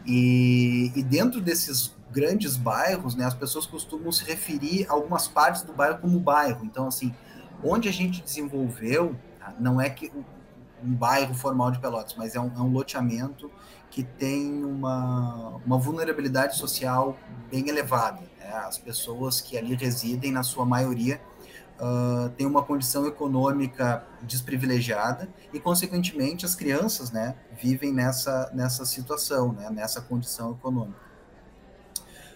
[0.05, 5.63] E, e dentro desses grandes bairros, né, as pessoas costumam se referir a algumas partes
[5.63, 6.63] do bairro como bairro.
[6.63, 7.13] Então, assim,
[7.63, 10.11] onde a gente desenvolveu, tá, não é que
[10.83, 13.49] um bairro formal de Pelotas, mas é um, é um loteamento
[13.89, 17.17] que tem uma, uma vulnerabilidade social
[17.49, 18.21] bem elevada.
[18.39, 18.49] Né?
[18.49, 21.21] As pessoas que ali residem, na sua maioria,
[21.79, 29.53] uh, têm uma condição econômica desprivilegiada e, consequentemente, as crianças né, vivem nessa, nessa situação,
[29.53, 31.03] né, nessa condição econômica.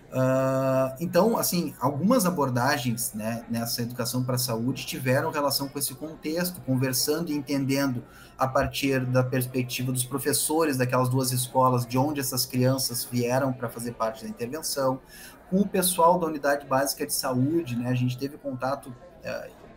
[0.08, 5.94] Uh, então, assim, algumas abordagens né, nessa educação para a saúde tiveram relação com esse
[5.94, 8.04] contexto, conversando e entendendo
[8.38, 13.68] a partir da perspectiva dos professores daquelas duas escolas, de onde essas crianças vieram para
[13.68, 15.02] fazer parte da intervenção,
[15.50, 18.94] com o pessoal da unidade básica de saúde, né, a gente teve contato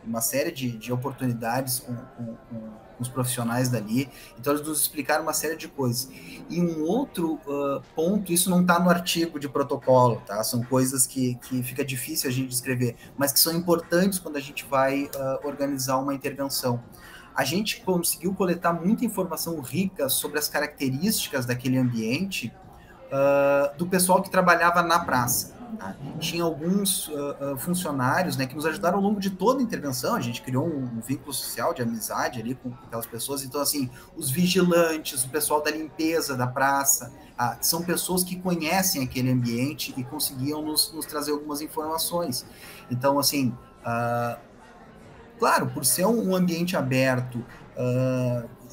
[0.05, 4.11] uma série de, de oportunidades com, com, com, os profissionais dali.
[4.39, 6.11] Então, eles nos explicaram uma série de coisas.
[6.51, 10.45] E um outro uh, ponto, isso não está no artigo de protocolo, tá?
[10.45, 14.41] São coisas que, que fica difícil a gente descrever, mas que são importantes quando a
[14.41, 16.83] gente vai uh, organizar uma intervenção.
[17.35, 22.53] A gente conseguiu coletar muita informação rica sobre as características daquele ambiente
[23.07, 25.60] uh, do pessoal que trabalhava na praça.
[26.19, 30.15] Tinha alguns uh, uh, funcionários né, que nos ajudaram ao longo de toda a intervenção.
[30.15, 33.43] A gente criou um, um, vínculo social de amizade ali com aquelas pessoas.
[33.43, 39.03] Então, assim, os vigilantes, o pessoal da limpeza da praça, uh, são pessoas que conhecem
[39.03, 42.45] aquele ambiente e conseguiam nos, nos trazer algumas informações.
[42.91, 43.55] Então, assim,
[45.39, 47.45] claro, por ser um ambiente aberto,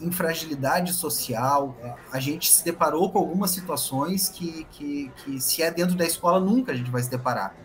[0.02, 1.76] em fragilidade social,
[2.12, 6.40] a gente se deparou com algumas situações que, que, que, se é dentro da escola,
[6.40, 7.56] nunca a gente vai se deparar.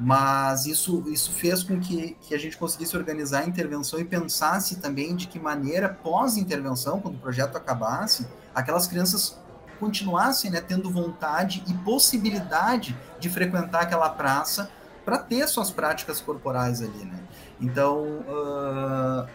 [0.00, 4.76] Mas isso, isso fez com que, que a gente conseguisse organizar a intervenção e pensasse
[4.76, 9.36] também de que maneira, pós-intervenção, quando o projeto acabasse, aquelas crianças
[9.80, 14.70] continuassem né, tendo vontade e possibilidade de frequentar aquela praça
[15.04, 17.04] para ter suas práticas corporais ali.
[17.04, 17.18] Né?
[17.60, 19.28] Então, uh,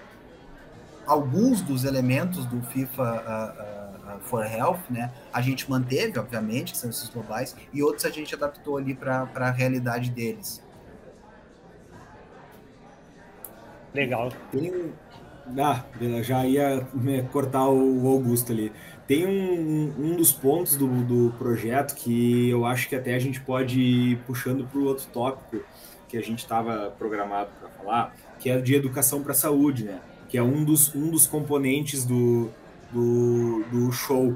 [1.05, 6.77] alguns dos elementos do FIFA uh, uh, for Health, né, a gente manteve, obviamente, que
[6.77, 10.61] são esses globais, e outros a gente adaptou ali para a realidade deles.
[13.93, 14.31] Legal.
[14.51, 14.91] Tem um...
[15.59, 15.83] Ah,
[16.21, 16.87] já ia
[17.31, 18.71] cortar o Augusto ali.
[19.05, 23.41] Tem um, um dos pontos do, do projeto que eu acho que até a gente
[23.41, 25.63] pode ir puxando para o outro tópico
[26.07, 29.99] que a gente estava programado para falar, que é de educação para a saúde, né?
[30.34, 32.50] Que é um dos, um dos componentes do,
[32.91, 34.36] do, do show.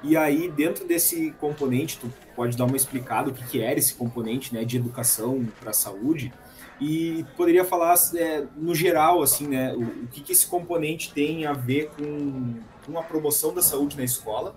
[0.00, 3.94] E aí, dentro desse componente, tu pode dar uma explicada o que, que era esse
[3.94, 6.32] componente né, de educação para a saúde,
[6.80, 11.46] e poderia falar é, no geral, assim, né, o, o que, que esse componente tem
[11.46, 12.54] a ver com,
[12.86, 14.54] com a promoção da saúde na escola,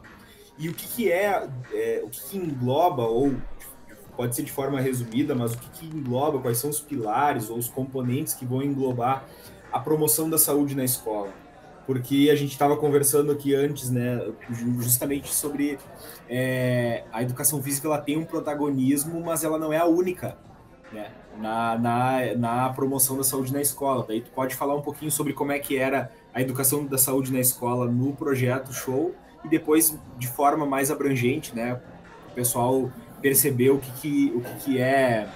[0.60, 3.36] e o que, que é, é o que, que engloba, ou
[4.16, 7.58] pode ser de forma resumida, mas o que, que engloba, quais são os pilares ou
[7.58, 9.26] os componentes que vão englobar
[9.78, 11.30] a promoção da saúde na escola.
[11.86, 14.20] Porque a gente estava conversando aqui antes, né,
[14.80, 15.78] justamente sobre
[16.28, 20.38] é, a educação física, ela tem um protagonismo, mas ela não é a única,
[20.92, 24.04] né, na, na, na promoção da saúde na escola.
[24.06, 27.32] Daí tu pode falar um pouquinho sobre como é que era a educação da saúde
[27.32, 31.80] na escola no projeto Show e depois, de forma mais abrangente, né,
[32.32, 35.30] o pessoal perceber o que, que, o que, que é,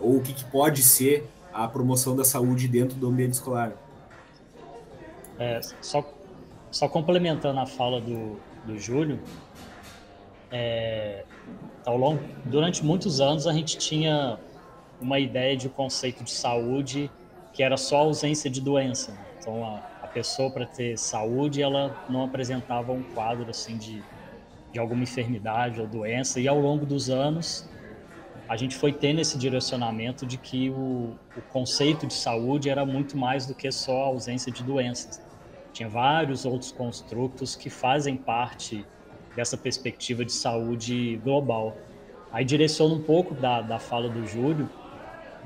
[0.00, 1.28] ou o que, que pode ser
[1.64, 3.72] a promoção da saúde dentro do ambiente escolar.
[5.38, 6.04] É, só,
[6.70, 9.20] só complementando a fala do, do Júlio,
[10.50, 11.24] é,
[11.84, 14.38] ao longo, durante muitos anos a gente tinha
[15.00, 17.10] uma ideia de conceito de saúde
[17.52, 19.12] que era só ausência de doença.
[19.12, 19.18] Né?
[19.38, 24.02] Então a, a pessoa para ter saúde ela não apresentava um quadro assim de,
[24.72, 27.68] de alguma enfermidade ou doença e ao longo dos anos
[28.48, 33.16] a gente foi tendo esse direcionamento de que o, o conceito de saúde era muito
[33.16, 35.20] mais do que só a ausência de doenças.
[35.72, 38.86] Tinha vários outros construtos que fazem parte
[39.34, 41.76] dessa perspectiva de saúde global.
[42.32, 44.70] Aí direciona um pouco da, da fala do Júlio,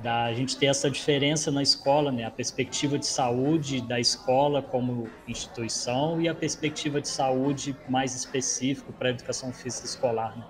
[0.02, 2.24] da gente ter essa diferença na escola, né?
[2.24, 8.92] A perspectiva de saúde da escola como instituição e a perspectiva de saúde mais específico
[8.92, 10.44] para a educação física escolar, né?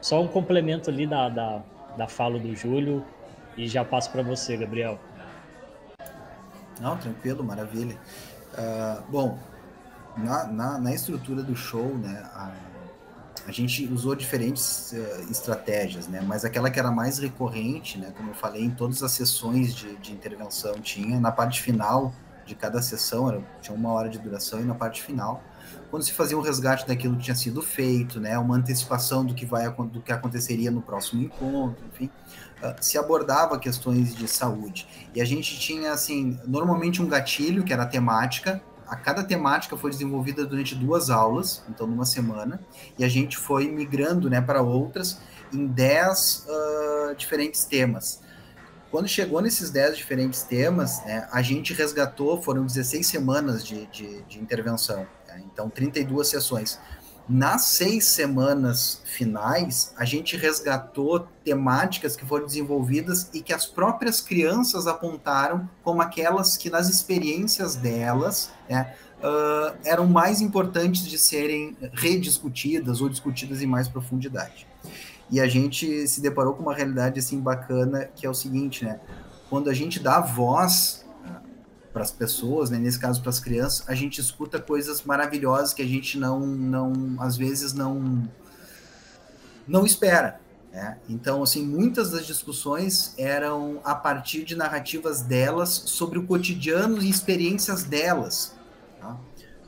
[0.00, 1.62] só um complemento ali da, da,
[1.96, 3.04] da fala do Júlio
[3.56, 4.98] e já passo para você, Gabriel.
[6.80, 7.96] Não, tranquilo, maravilha.
[8.52, 9.38] Uh, bom,
[10.16, 12.52] na, na, na, estrutura do show, né, a,
[13.46, 18.30] a gente usou diferentes uh, estratégias, né, mas aquela que era mais recorrente, né, como
[18.30, 22.12] eu falei, em todas as sessões de, de intervenção tinha, na parte final
[22.44, 25.42] de cada sessão, era, tinha uma hora de duração, e na parte final,
[25.94, 29.46] quando se fazia um resgate daquilo que tinha sido feito, né, uma antecipação do que,
[29.46, 32.10] vai, do que aconteceria no próximo encontro, enfim,
[32.60, 34.88] uh, se abordava questões de saúde.
[35.14, 39.76] E a gente tinha, assim, normalmente um gatilho, que era a temática, a cada temática
[39.76, 42.58] foi desenvolvida durante duas aulas, então numa semana,
[42.98, 45.20] e a gente foi migrando né, para outras
[45.52, 48.20] em dez uh, diferentes temas.
[48.90, 54.22] Quando chegou nesses 10 diferentes temas, né, a gente resgatou, foram 16 semanas de, de,
[54.22, 55.04] de intervenção,
[55.34, 56.78] né, então 32 sessões.
[57.26, 64.20] Nas seis semanas finais, a gente resgatou temáticas que foram desenvolvidas e que as próprias
[64.20, 71.74] crianças apontaram como aquelas que, nas experiências delas, né, uh, eram mais importantes de serem
[71.94, 74.66] rediscutidas ou discutidas em mais profundidade.
[75.30, 79.00] E a gente se deparou com uma realidade assim bacana, que é o seguinte, né?
[79.48, 81.03] Quando a gente dá voz
[81.94, 85.80] para as pessoas, né, nesse caso para as crianças, a gente escuta coisas maravilhosas que
[85.80, 88.28] a gente não, não às vezes não
[89.66, 90.40] não espera.
[90.72, 90.98] Né?
[91.08, 97.08] Então, assim, muitas das discussões eram a partir de narrativas delas sobre o cotidiano e
[97.08, 98.52] experiências delas.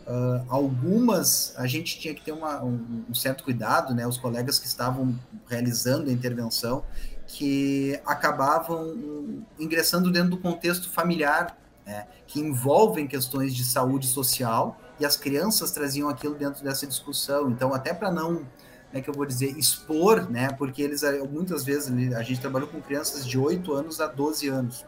[0.07, 4.07] Uh, algumas a gente tinha que ter uma, um, um, certo cuidado, né?
[4.07, 6.85] Os colegas que estavam realizando a intervenção
[7.27, 12.07] que acabavam ingressando dentro do contexto familiar, né?
[12.27, 17.51] que envolvem questões de saúde social e as crianças traziam aquilo dentro dessa discussão.
[17.51, 18.45] Então, até para não,
[18.93, 20.49] é que eu vou dizer, expor, né?
[20.53, 24.85] Porque eles muitas vezes a gente trabalhou com crianças de 8 anos a 12 anos.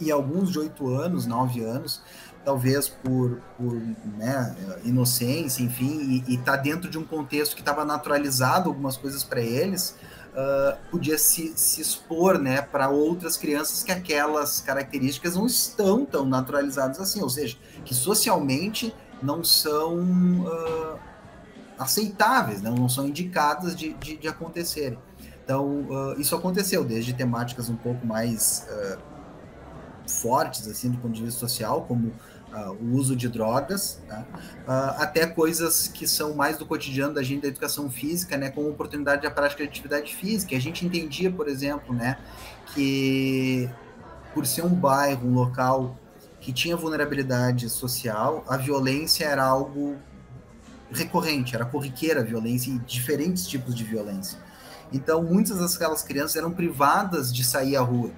[0.00, 2.02] E alguns de 8 anos, 9 anos,
[2.44, 3.74] talvez por, por
[4.18, 9.22] né, inocência, enfim, e estar tá dentro de um contexto que estava naturalizado algumas coisas
[9.22, 9.96] para eles,
[10.34, 16.26] uh, podia se, se expor né, para outras crianças que aquelas características não estão tão
[16.26, 20.00] naturalizadas assim, ou seja, que socialmente não são
[20.42, 20.98] uh,
[21.78, 24.98] aceitáveis, né, não são indicadas de, de, de acontecerem.
[25.42, 28.66] Então, uh, isso aconteceu desde temáticas um pouco mais
[30.06, 32.12] fortes, assim, do ponto de vista social, como
[32.54, 34.24] uh, o uso de drogas, tá?
[34.66, 38.68] uh, até coisas que são mais do cotidiano da gente da educação física, né, como
[38.68, 40.56] oportunidade de prática de atividade física.
[40.56, 42.16] A gente entendia, por exemplo, né,
[42.74, 43.68] que
[44.32, 45.96] por ser um bairro, um local
[46.40, 49.96] que tinha vulnerabilidade social, a violência era algo
[50.90, 54.38] recorrente, era corriqueira a violência e diferentes tipos de violência.
[54.92, 58.10] Então, muitas daquelas crianças eram privadas de sair à rua.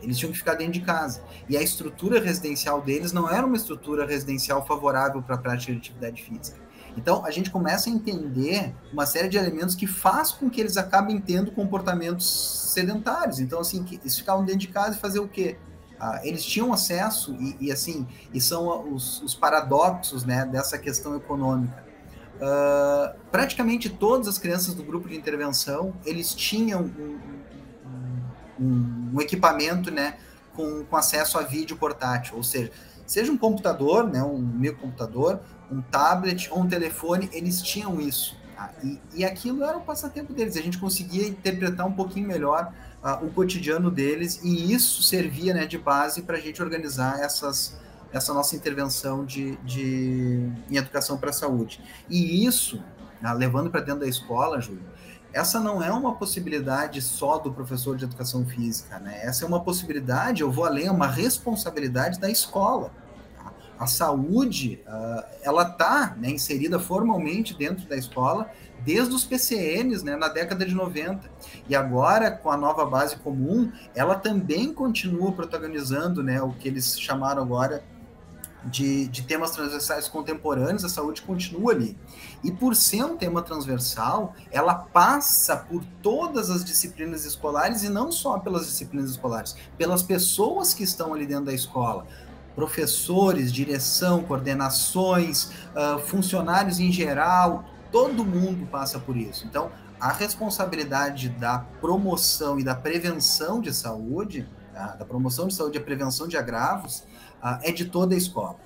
[0.00, 1.22] Eles tinham que ficar dentro de casa.
[1.48, 5.78] E a estrutura residencial deles não era uma estrutura residencial favorável para a prática de
[5.78, 6.64] atividade física.
[6.96, 10.76] Então, a gente começa a entender uma série de elementos que faz com que eles
[10.76, 13.40] acabem tendo comportamentos sedentários.
[13.40, 15.56] Então, assim, eles ficavam dentro de casa e fazer o quê?
[15.98, 21.16] Ah, eles tinham acesso, e, e, assim, e são os, os paradoxos né, dessa questão
[21.16, 21.84] econômica.
[22.34, 27.18] Uh, praticamente todas as crianças do grupo de intervenção, eles tinham um,
[28.58, 30.16] um, um equipamento né,
[30.54, 32.70] com, com, acesso a vídeo portátil, ou seja,
[33.06, 35.40] seja um computador, né, um microcomputador,
[35.70, 38.36] um tablet ou um telefone, eles tinham isso.
[38.54, 38.70] Tá?
[38.82, 43.24] E, e aquilo era o passatempo deles, a gente conseguia interpretar um pouquinho melhor uh,
[43.24, 47.76] o cotidiano deles e isso servia né, de base para a gente organizar essas,
[48.12, 51.80] essa nossa intervenção de, de, em educação para a saúde.
[52.08, 52.82] E isso,
[53.22, 54.93] uh, levando para dentro da escola, Júlio,
[55.34, 59.20] essa não é uma possibilidade só do professor de educação física, né?
[59.24, 62.92] Essa é uma possibilidade, eu vou além, é uma responsabilidade da escola.
[63.36, 63.52] Tá?
[63.76, 68.48] A saúde, uh, ela está né, inserida formalmente dentro da escola
[68.84, 71.28] desde os PCNs, né, na década de 90.
[71.68, 77.00] E agora, com a nova base comum, ela também continua protagonizando né, o que eles
[77.00, 77.82] chamaram agora
[78.66, 81.96] de, de temas transversais contemporâneos, a saúde continua ali.
[82.42, 88.10] E por ser um tema transversal, ela passa por todas as disciplinas escolares e não
[88.10, 92.06] só pelas disciplinas escolares, pelas pessoas que estão ali dentro da escola.
[92.54, 99.46] Professores, direção, coordenações, uh, funcionários em geral, todo mundo passa por isso.
[99.46, 104.88] Então, a responsabilidade da promoção e da prevenção de saúde, tá?
[104.96, 107.04] da promoção de saúde e a prevenção de agravos,
[107.62, 108.56] é de toda a escola.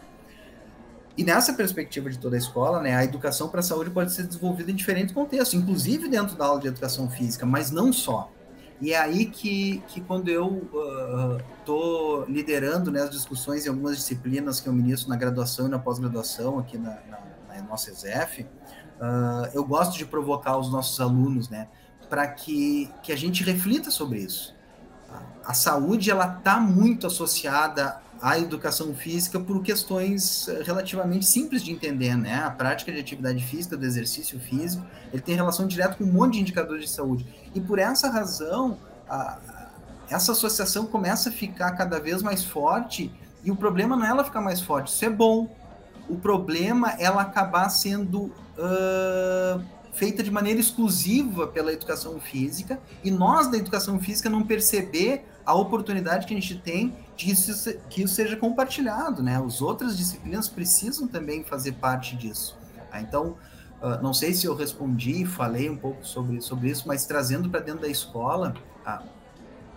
[1.16, 4.22] E nessa perspectiva de toda a escola, né, a educação para a saúde pode ser
[4.22, 8.30] desenvolvida em diferentes contextos, inclusive dentro da aula de educação física, mas não só.
[8.80, 10.70] E é aí que, que quando eu
[11.58, 15.68] estou uh, liderando né, as discussões em algumas disciplinas que eu ministro na graduação e
[15.68, 17.18] na pós-graduação aqui na, na,
[17.48, 21.66] na nossa ESEF, uh, eu gosto de provocar os nossos alunos, né,
[22.08, 24.56] para que, que a gente reflita sobre isso.
[25.44, 31.70] A saúde ela está muito associada à educação física por questões eh, relativamente simples de
[31.70, 32.42] entender, né?
[32.44, 36.34] A prática de atividade física, do exercício físico, ele tem relação direta com um monte
[36.34, 37.26] de indicadores de saúde.
[37.54, 39.38] E por essa razão, a,
[40.10, 43.12] essa associação começa a ficar cada vez mais forte
[43.44, 45.48] e o problema não é ela ficar mais forte, isso é bom.
[46.08, 49.62] O problema é ela acabar sendo uh,
[49.92, 55.54] feita de maneira exclusiva pela educação física e nós da educação física não perceber a
[55.54, 59.42] oportunidade que a gente tem de isso, que isso seja compartilhado, né?
[59.44, 62.56] As outras disciplinas precisam também fazer parte disso.
[62.90, 63.00] Tá?
[63.00, 63.36] Então,
[63.82, 67.58] uh, não sei se eu respondi, falei um pouco sobre, sobre isso, mas trazendo para
[67.58, 68.54] dentro da escola,
[68.86, 69.04] uh,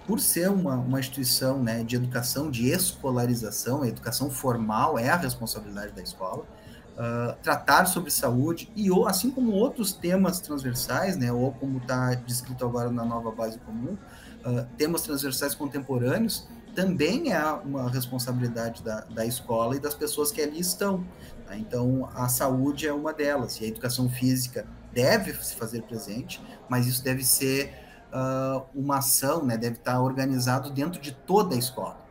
[0.05, 5.93] por ser uma, uma instituição né, de educação, de escolarização, educação formal é a responsabilidade
[5.93, 6.45] da escola,
[6.93, 12.63] uh, tratar sobre saúde e assim como outros temas transversais, né, ou como está descrito
[12.63, 13.97] agora na nova base comum,
[14.45, 20.41] uh, temas transversais contemporâneos, também é uma responsabilidade da, da escola e das pessoas que
[20.41, 21.05] ali estão.
[21.45, 21.57] Tá?
[21.57, 26.87] Então, a saúde é uma delas, e a educação física deve se fazer presente, mas
[26.87, 27.73] isso deve ser
[28.11, 29.57] uh, uma ação, né?
[29.57, 32.01] deve estar organizado dentro de toda a escola.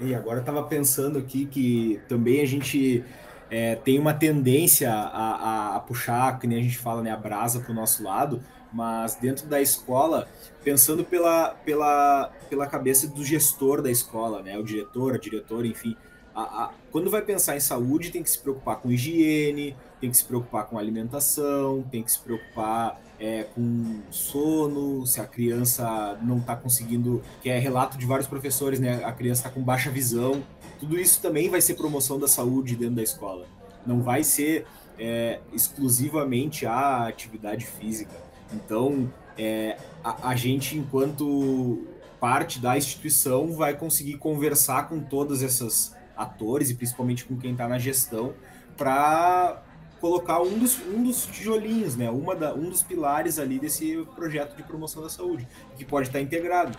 [0.00, 3.04] E agora eu estava pensando aqui que também a gente
[3.50, 7.16] é, tem uma tendência a, a, a, puxar, que nem a gente fala, né, a
[7.16, 8.40] brasa para o nosso lado,
[8.72, 10.28] mas dentro da escola,
[10.62, 14.58] pensando pela, pela, pela cabeça do gestor da escola, né?
[14.58, 15.96] O diretor, a diretora, enfim.
[16.34, 20.16] A, a, quando vai pensar em saúde, tem que se preocupar com higiene, tem que
[20.16, 26.38] se preocupar com alimentação, tem que se preocupar é, com sono, se a criança não
[26.38, 29.02] está conseguindo, que é relato de vários professores, né?
[29.04, 30.42] A criança está com baixa visão.
[30.78, 33.46] Tudo isso também vai ser promoção da saúde dentro da escola.
[33.84, 34.66] Não vai ser
[34.98, 38.27] é, exclusivamente a atividade física.
[38.52, 41.86] Então, é, a, a, gente, enquanto
[42.18, 47.68] parte da instituição, vai conseguir conversar com todos esses atores e principalmente com quem está
[47.68, 48.34] na gestão
[48.76, 49.62] para
[50.00, 52.10] colocar um dos, um dos tijolinhos, né?
[52.10, 55.46] Uma da, um dos pilares ali desse projeto de promoção da saúde,
[55.76, 56.76] que pode estar tá integrado,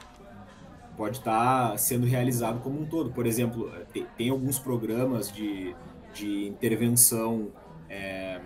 [0.97, 3.11] pode estar tá sendo realizado como um todo.
[3.11, 5.76] Por exemplo, tem, tem alguns programas de,
[6.13, 7.49] de intervenção.
[7.89, 8.39] É,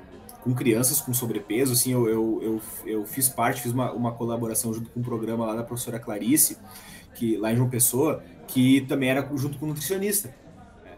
[0.44, 4.74] com crianças com sobrepeso, assim, eu, eu, eu, eu fiz parte, fiz uma, uma colaboração
[4.74, 6.58] junto com um programa lá da professora Clarice,
[7.16, 10.36] que lá em João Pessoa, que também era junto com nutricionista.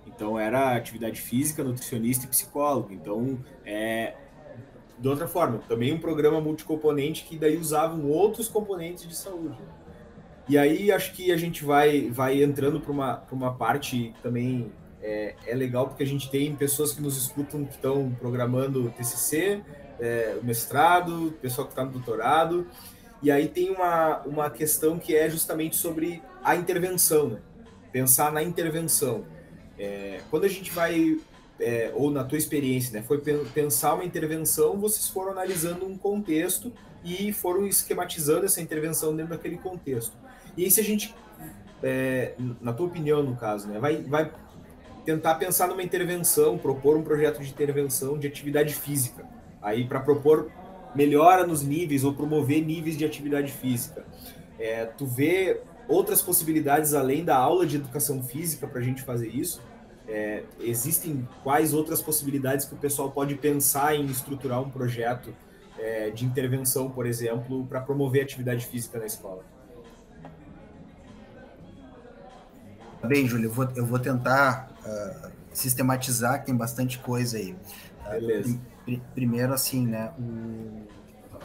[0.08, 2.92] Então era atividade física, nutricionista e psicólogo.
[2.92, 4.16] Então, é,
[4.98, 9.58] de outra forma, também um programa multicomponente que daí usavam outros componentes de saúde.
[10.48, 14.72] E aí acho que a gente vai, vai entrando para uma, uma parte também
[15.06, 19.62] é, é legal porque a gente tem pessoas que nos escutam que estão programando TCC,
[20.00, 22.68] é, mestrado, pessoal que está no doutorado,
[23.22, 27.40] e aí tem uma, uma questão que é justamente sobre a intervenção, né?
[27.92, 29.26] pensar na intervenção.
[29.78, 31.20] É, quando a gente vai,
[31.60, 33.20] é, ou na tua experiência, né, foi
[33.54, 39.58] pensar uma intervenção, vocês foram analisando um contexto e foram esquematizando essa intervenção dentro daquele
[39.58, 40.14] contexto.
[40.58, 41.16] E aí se a gente,
[41.84, 44.32] é, na tua opinião no caso, né, vai, vai
[45.06, 49.26] tentar pensar numa intervenção, propor um projeto de intervenção de atividade física.
[49.62, 50.52] Aí para propor
[50.96, 54.06] melhora nos níveis ou promover níveis de atividade física.
[54.58, 59.28] É, tu vê outras possibilidades além da aula de educação física para a gente fazer
[59.28, 59.62] isso?
[60.08, 65.36] É, existem quais outras possibilidades que o pessoal pode pensar em estruturar um projeto
[65.78, 69.44] é, de intervenção, por exemplo, para promover atividade física na escola?
[73.04, 77.56] Bem, Júlio, eu vou, eu vou tentar uh, sistematizar, que tem bastante coisa aí.
[78.10, 78.60] Beleza.
[78.88, 80.86] Uh, primeiro, assim, né, o,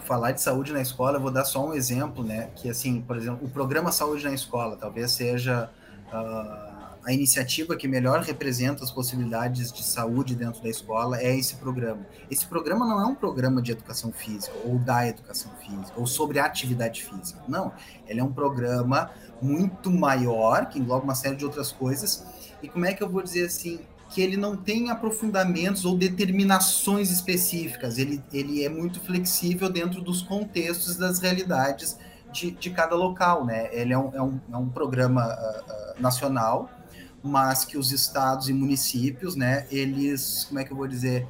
[0.02, 3.16] falar de saúde na escola, eu vou dar só um exemplo, né, que, assim, por
[3.16, 5.70] exemplo, o programa Saúde na Escola talvez seja
[6.08, 6.70] uh,
[7.04, 12.06] a iniciativa que melhor representa as possibilidades de saúde dentro da escola é esse programa.
[12.30, 16.38] Esse programa não é um programa de educação física ou da educação física ou sobre
[16.38, 17.40] atividade física.
[17.48, 17.72] Não,
[18.06, 19.10] ele é um programa
[19.40, 22.26] muito maior que engloba uma série de outras coisas
[22.62, 23.80] e como é que eu vou dizer assim,
[24.10, 30.20] que ele não tem aprofundamentos ou determinações específicas, ele, ele é muito flexível dentro dos
[30.20, 31.96] contextos das realidades
[32.32, 33.68] de, de cada local, né?
[33.72, 36.68] Ele é um, é um, é um programa uh, uh, nacional,
[37.22, 41.26] mas que os estados e municípios, né, eles, como é que eu vou dizer,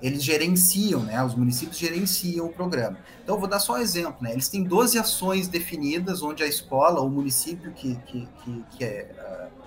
[0.00, 2.98] eles gerenciam, né, os municípios gerenciam o programa.
[3.22, 7.00] Então, vou dar só um exemplo, né, eles têm 12 ações definidas onde a escola,
[7.00, 9.61] o município que, que, que, que é, uh,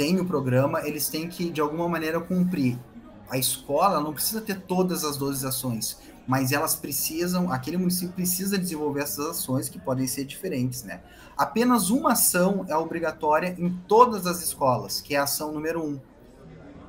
[0.00, 2.78] tem o programa, eles têm que, de alguma maneira, cumprir.
[3.28, 8.56] A escola não precisa ter todas as 12 ações, mas elas precisam, aquele município precisa
[8.56, 11.02] desenvolver essas ações que podem ser diferentes, né?
[11.36, 16.00] Apenas uma ação é obrigatória em todas as escolas, que é a ação número um.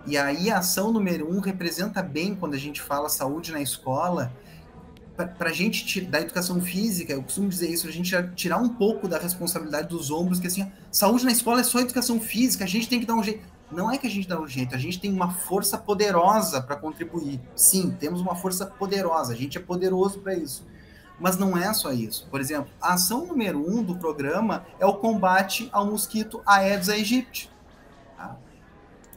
[0.08, 4.32] E aí a ação número um representa bem quando a gente fala saúde na escola,
[5.28, 9.08] para a gente da educação física, eu costumo dizer isso, a gente tirar um pouco
[9.08, 12.88] da responsabilidade dos ombros, que assim, saúde na escola é só educação física, a gente
[12.88, 13.42] tem que dar um jeito
[13.72, 16.76] não é que a gente dá um jeito, a gente tem uma força poderosa para
[16.76, 17.40] contribuir.
[17.56, 20.66] Sim, temos uma força poderosa, a gente é poderoso para isso.
[21.20, 22.28] Mas não é só isso.
[22.30, 27.50] Por exemplo, a ação número um do programa é o combate ao mosquito Aedes aegypti.
[28.18, 28.36] Tá?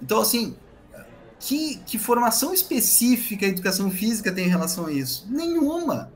[0.00, 0.56] Então, assim,
[1.44, 5.26] que, que formação específica a educação física tem em relação a isso?
[5.30, 6.10] Nenhuma.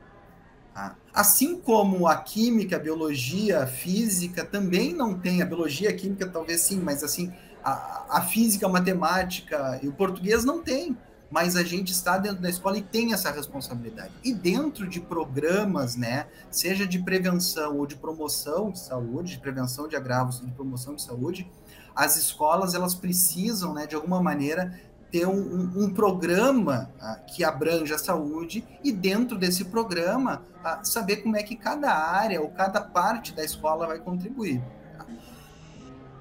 [0.73, 0.95] Tá?
[1.13, 5.43] Assim como a química, a biologia, a física também não tem.
[5.43, 7.31] A biologia, a química talvez sim, mas assim,
[7.63, 10.97] a, a física, a matemática e o português não tem,
[11.29, 14.11] mas a gente está dentro da escola e tem essa responsabilidade.
[14.23, 19.87] E dentro de programas, né, seja de prevenção ou de promoção de saúde, de prevenção
[19.87, 21.47] de agravos, de promoção de saúde,
[21.95, 27.95] as escolas elas precisam, né, de alguma maneira ter um, um, programa ah, que abranja
[27.95, 32.79] a saúde e dentro desse programa ah, saber como é que cada área ou cada
[32.79, 34.61] parte da escola vai contribuir.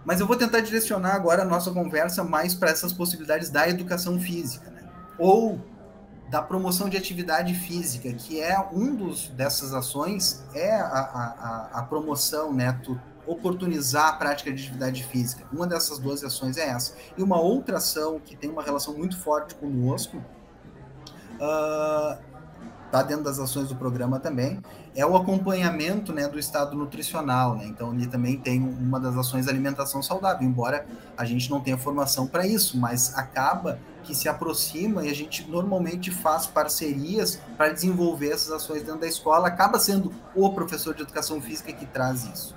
[0.05, 4.19] Mas eu vou tentar direcionar agora a nossa conversa mais para essas possibilidades da educação
[4.19, 4.89] física, né?
[5.19, 5.61] ou
[6.31, 11.83] da promoção de atividade física, que é um dos dessas ações, é a, a, a
[11.83, 12.79] promoção, né?
[12.85, 12.99] Tu
[13.29, 15.45] oportunizar a prática de atividade física.
[15.53, 16.95] Uma dessas duas ações é essa.
[17.17, 22.19] E uma outra ação que tem uma relação muito forte conosco, uh,
[22.91, 24.61] tá dentro das ações do programa também,
[24.97, 27.57] é o acompanhamento né, do estado nutricional.
[27.57, 27.67] Né?
[27.67, 32.27] Então, ali também tem uma das ações alimentação saudável, embora a gente não tenha formação
[32.27, 38.31] para isso, mas acaba que se aproxima e a gente normalmente faz parcerias para desenvolver
[38.31, 42.57] essas ações dentro da escola, acaba sendo o professor de educação física que traz isso.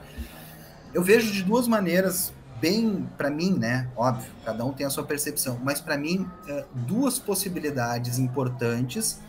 [0.94, 3.90] Eu vejo de duas maneiras bem para mim, né?
[3.96, 9.20] Óbvio, cada um tem a sua percepção, mas para mim é, duas possibilidades importantes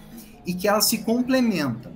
[0.44, 1.92] e que elas se complementam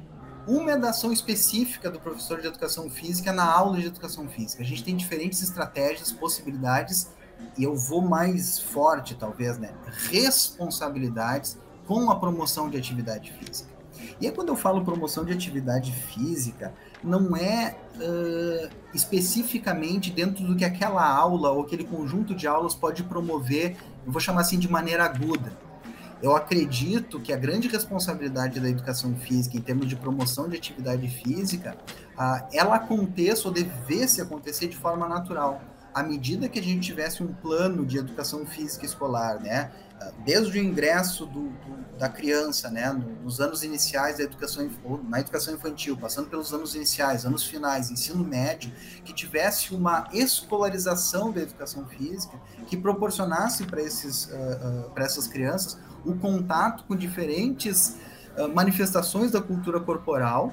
[0.47, 4.63] uma é da ação específica do professor de educação física na aula de educação física.
[4.63, 7.09] A gente tem diferentes estratégias, possibilidades,
[7.59, 9.75] e eu vou mais forte, talvez, né?
[10.09, 13.69] Responsabilidades com a promoção de atividade física.
[14.21, 16.73] E aí, quando eu falo promoção de atividade física,
[17.07, 23.03] não é uh, especificamente dentro do que aquela aula ou aquele conjunto de aulas pode
[23.05, 25.67] promover, eu vou chamar assim de maneira aguda
[26.23, 31.07] eu acredito que a grande responsabilidade da educação física em termos de promoção de atividade
[31.09, 31.77] física,
[32.19, 35.61] uh, ela aconteça ou devesse acontecer de forma natural.
[35.95, 39.71] À medida que a gente tivesse um plano de educação física escolar, né,
[40.25, 42.93] desde o ingresso do, do, da criança, né,
[43.23, 44.69] nos anos iniciais da educação,
[45.09, 48.71] na educação infantil, passando pelos anos iniciais, anos finais, ensino médio,
[49.05, 55.27] que tivesse uma escolarização da educação física que proporcionasse para esses, uh, uh, para essas
[55.27, 57.97] crianças o contato com diferentes
[58.37, 60.53] uh, manifestações da cultura corporal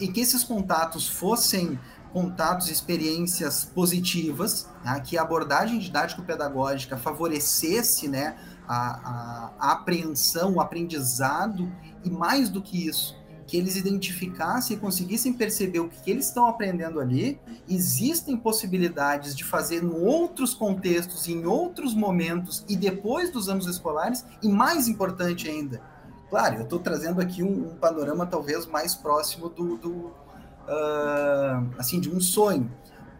[0.00, 1.78] e que esses contatos fossem
[2.12, 8.36] contatos, experiências positivas, né, que a abordagem didático-pedagógica favorecesse né,
[8.66, 11.70] a, a, a apreensão, o aprendizado
[12.04, 16.26] e mais do que isso, que eles identificassem e conseguissem perceber o que, que eles
[16.26, 23.32] estão aprendendo ali, existem possibilidades de fazer em outros contextos, em outros momentos e depois
[23.32, 25.80] dos anos escolares, e mais importante ainda,
[26.28, 30.12] claro, eu estou trazendo aqui um, um, panorama talvez mais próximo do, do
[30.68, 32.70] uh, assim, de um sonho,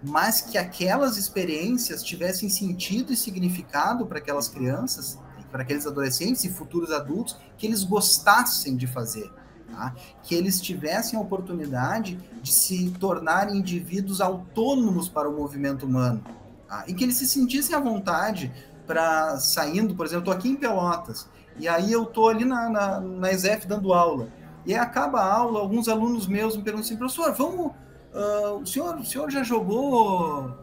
[0.02, 5.18] mas que aquelas experiências tivessem sentido e significado para aquelas crianças,
[5.50, 9.32] para aqueles adolescentes e futuros adultos, que eles gostassem de fazer
[9.70, 9.94] tá?
[10.22, 16.22] que eles tivessem a oportunidade de se tornarem indivíduos autônomos para o movimento humano
[16.66, 16.84] tá?
[16.86, 18.52] e que eles se sentissem à vontade
[18.86, 21.28] para saindo, por exemplo, estou aqui em Pelotas
[21.58, 24.28] e aí eu estou ali na, na, na ESEF dando aula
[24.68, 27.72] e acaba a aula, alguns alunos meus me perguntam assim, professor, vamos,
[28.14, 30.54] uh, o, senhor, o senhor já jogou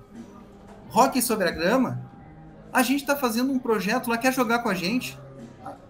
[0.94, 2.00] hockey sobre a grama?
[2.72, 5.18] A gente está fazendo um projeto lá, quer jogar com a gente?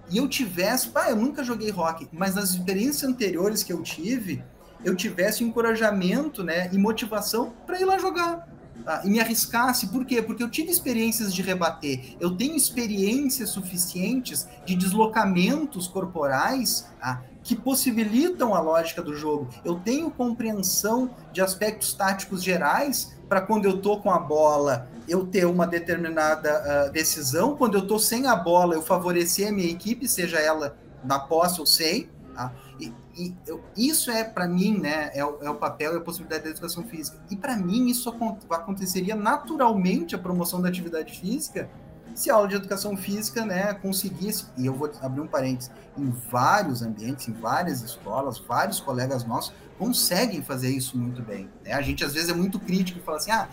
[0.10, 4.44] e eu tivesse, pá, eu nunca joguei rock, mas nas experiências anteriores que eu tive,
[4.84, 8.48] eu tivesse encorajamento, né, e motivação para ir lá jogar.
[8.86, 10.22] ah, e me arriscasse, por quê?
[10.22, 17.56] Porque eu tive experiências de rebater, eu tenho experiências suficientes de deslocamentos corporais ah, que
[17.56, 19.48] possibilitam a lógica do jogo.
[19.64, 25.28] Eu tenho compreensão de aspectos táticos gerais para quando eu tô com a bola eu
[25.28, 29.70] ter uma determinada uh, decisão, quando eu tô sem a bola eu favorecer a minha
[29.70, 32.10] equipe, seja ela na posse ou sem.
[32.34, 32.52] Tá?
[32.80, 36.02] E, e eu, isso é, para mim, né, é o, é o, papel e a
[36.02, 37.20] possibilidade da educação física.
[37.30, 38.10] E para mim, isso
[38.50, 41.70] aconteceria naturalmente a promoção da atividade física
[42.16, 46.10] se a aula de educação física né, conseguisse, e eu vou abrir um parênteses, em
[46.32, 51.50] vários ambientes, em várias escolas, vários colegas nossos conseguem fazer isso muito bem.
[51.64, 51.74] Né?
[51.74, 53.50] A gente às vezes é muito crítico e fala assim, ah,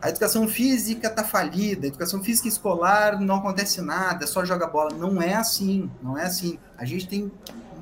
[0.00, 4.90] a educação física está falida, a educação física escolar não acontece nada, só joga bola.
[4.92, 6.58] Não é assim, não é assim.
[6.76, 7.30] A gente tem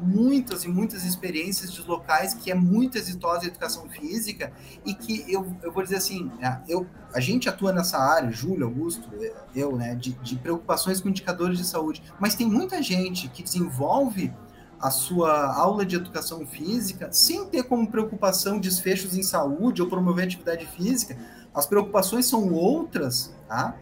[0.01, 4.53] muitas e muitas experiências de locais que é muito exitosa a educação física
[4.85, 8.67] e que eu, eu vou dizer assim, é, eu, a gente atua nessa área, Júlio,
[8.67, 9.09] Augusto,
[9.55, 14.33] eu, né, de, de preocupações com indicadores de saúde, mas tem muita gente que desenvolve
[14.81, 20.25] a sua aula de educação física sem ter como preocupação desfechos em saúde ou promover
[20.25, 21.19] atividade física,
[21.55, 23.77] as preocupações são outras, tá?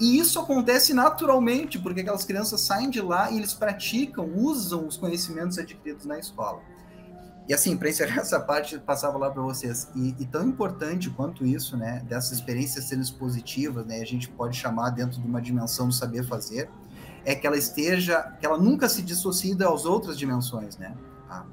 [0.00, 4.96] E isso acontece naturalmente, porque aquelas crianças saem de lá e eles praticam, usam os
[4.96, 6.60] conhecimentos adquiridos na escola.
[7.48, 9.88] E assim, para encerrar essa parte, passava lá para vocês.
[9.94, 14.56] E, e, tão importante quanto isso, né, dessas experiências serem positivas, né, a gente pode
[14.56, 16.68] chamar dentro de uma dimensão do saber fazer,
[17.24, 20.94] é que ela esteja, que ela nunca se dissocie das outras dimensões, né?
[21.28, 21.44] A,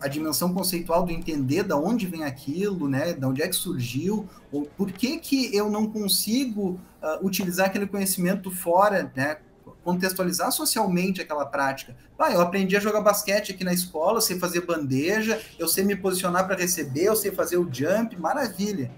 [0.00, 4.28] a dimensão conceitual do entender da onde vem aquilo, né, de onde é que surgiu,
[4.50, 9.38] ou por que que eu não consigo uh, utilizar aquele conhecimento fora, né,
[9.84, 11.94] contextualizar socialmente aquela prática.
[12.18, 15.94] Ah, eu aprendi a jogar basquete aqui na escola, sei fazer bandeja, eu sei me
[15.94, 18.90] posicionar para receber, eu sei fazer o jump, maravilha.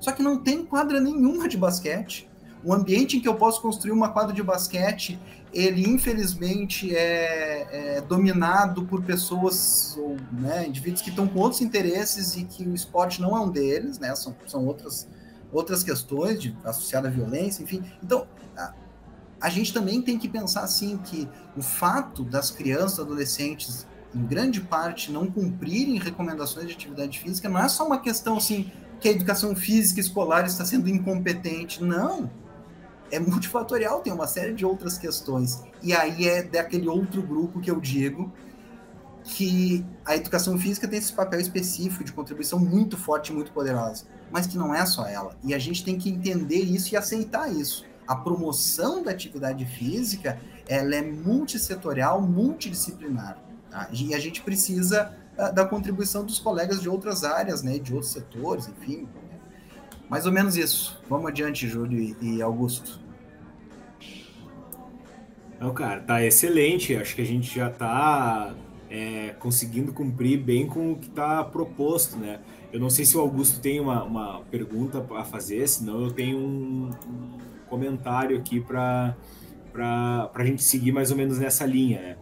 [0.00, 2.28] Só que não tem quadra nenhuma de basquete.
[2.64, 5.18] O ambiente em que eu posso construir uma quadra de basquete,
[5.52, 12.36] ele infelizmente é, é dominado por pessoas ou né, indivíduos que estão com outros interesses
[12.36, 14.14] e que o esporte não é um deles, né?
[14.14, 15.08] São, são outras,
[15.52, 17.82] outras questões de, associadas à violência, enfim.
[18.02, 18.26] Então,
[18.56, 18.74] a,
[19.40, 24.60] a gente também tem que pensar assim que o fato das crianças, adolescentes, em grande
[24.60, 28.70] parte, não cumprirem recomendações de atividade física não é só uma questão assim
[29.00, 31.82] que a educação física escolar está sendo incompetente.
[31.82, 32.30] Não
[33.10, 35.62] é multifatorial, tem uma série de outras questões.
[35.82, 38.32] E aí é daquele outro grupo que eu digo
[39.26, 44.04] que a educação física tem esse papel específico de contribuição muito forte e muito poderosa,
[44.30, 45.36] mas que não é só ela.
[45.42, 47.84] E a gente tem que entender isso e aceitar isso.
[48.06, 50.38] A promoção da atividade física,
[50.68, 53.36] ela é multissetorial, multidisciplinar.
[53.68, 53.88] Tá?
[53.90, 58.12] E a gente precisa uh, da contribuição dos colegas de outras áreas, né, de outros
[58.12, 59.08] setores, enfim,
[60.08, 61.00] mais ou menos isso.
[61.08, 63.00] Vamos adiante, Júlio e Augusto.
[65.58, 66.94] Não, cara, tá excelente.
[66.94, 68.54] Acho que a gente já tá
[68.90, 72.40] é, conseguindo cumprir bem com o que está proposto, né?
[72.72, 76.36] Eu não sei se o Augusto tem uma, uma pergunta a fazer, senão eu tenho
[76.38, 77.38] um, um
[77.68, 79.16] comentário aqui para
[79.74, 82.16] a gente seguir mais ou menos nessa linha, né?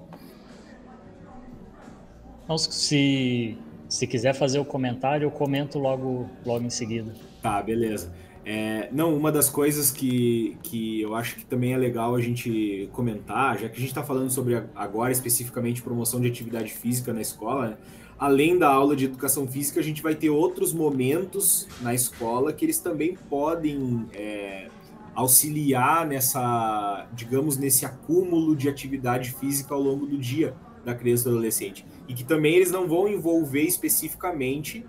[2.58, 3.58] Se,
[3.88, 7.14] se quiser fazer o comentário, eu comento logo, logo em seguida.
[7.44, 8.10] Tá, beleza.
[8.42, 12.88] É, não, uma das coisas que, que eu acho que também é legal a gente
[12.90, 17.20] comentar, já que a gente está falando sobre agora especificamente promoção de atividade física na
[17.20, 17.76] escola, né?
[18.18, 22.64] além da aula de educação física, a gente vai ter outros momentos na escola que
[22.64, 24.68] eles também podem é,
[25.14, 31.24] auxiliar nessa, digamos, nesse acúmulo de atividade física ao longo do dia da criança e
[31.24, 31.84] do adolescente.
[32.08, 34.82] E que também eles não vão envolver especificamente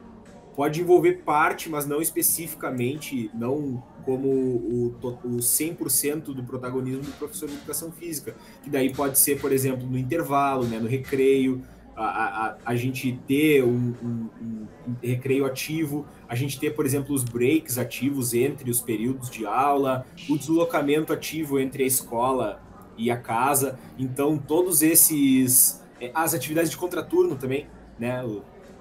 [0.55, 7.49] pode envolver parte, mas não especificamente, não como o, o 100% do protagonismo do professor
[7.49, 11.63] de educação física, que daí pode ser, por exemplo, no intervalo, né, no recreio,
[11.95, 14.67] a, a, a gente ter um, um, um,
[15.01, 20.05] recreio ativo, a gente ter, por exemplo, os breaks ativos entre os períodos de aula,
[20.29, 22.61] o deslocamento ativo entre a escola
[22.97, 23.79] e a casa.
[23.97, 25.83] Então, todos esses.
[25.99, 28.21] Eh, as atividades de contraturno também, né?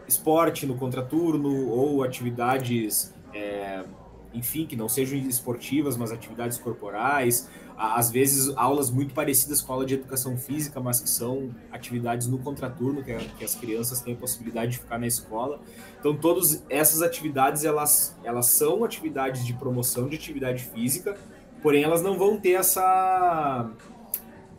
[0.07, 3.85] Esporte no contraturno ou atividades, é,
[4.33, 9.77] enfim, que não sejam esportivas, mas atividades corporais, às vezes aulas muito parecidas com a
[9.77, 14.01] aula de educação física, mas que são atividades no contraturno, que, é, que as crianças
[14.01, 15.61] têm a possibilidade de ficar na escola.
[15.99, 21.17] Então, todas essas atividades, elas, elas são atividades de promoção de atividade física,
[21.63, 23.71] porém elas não vão ter essa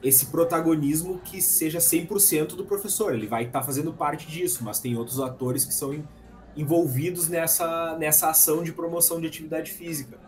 [0.06, 3.16] esse protagonismo que seja 100% do professor.
[3.16, 6.04] Ele vai estar tá fazendo parte disso, mas tem outros atores que são
[6.56, 10.20] envolvidos nessa, nessa ação de promoção de atividade física.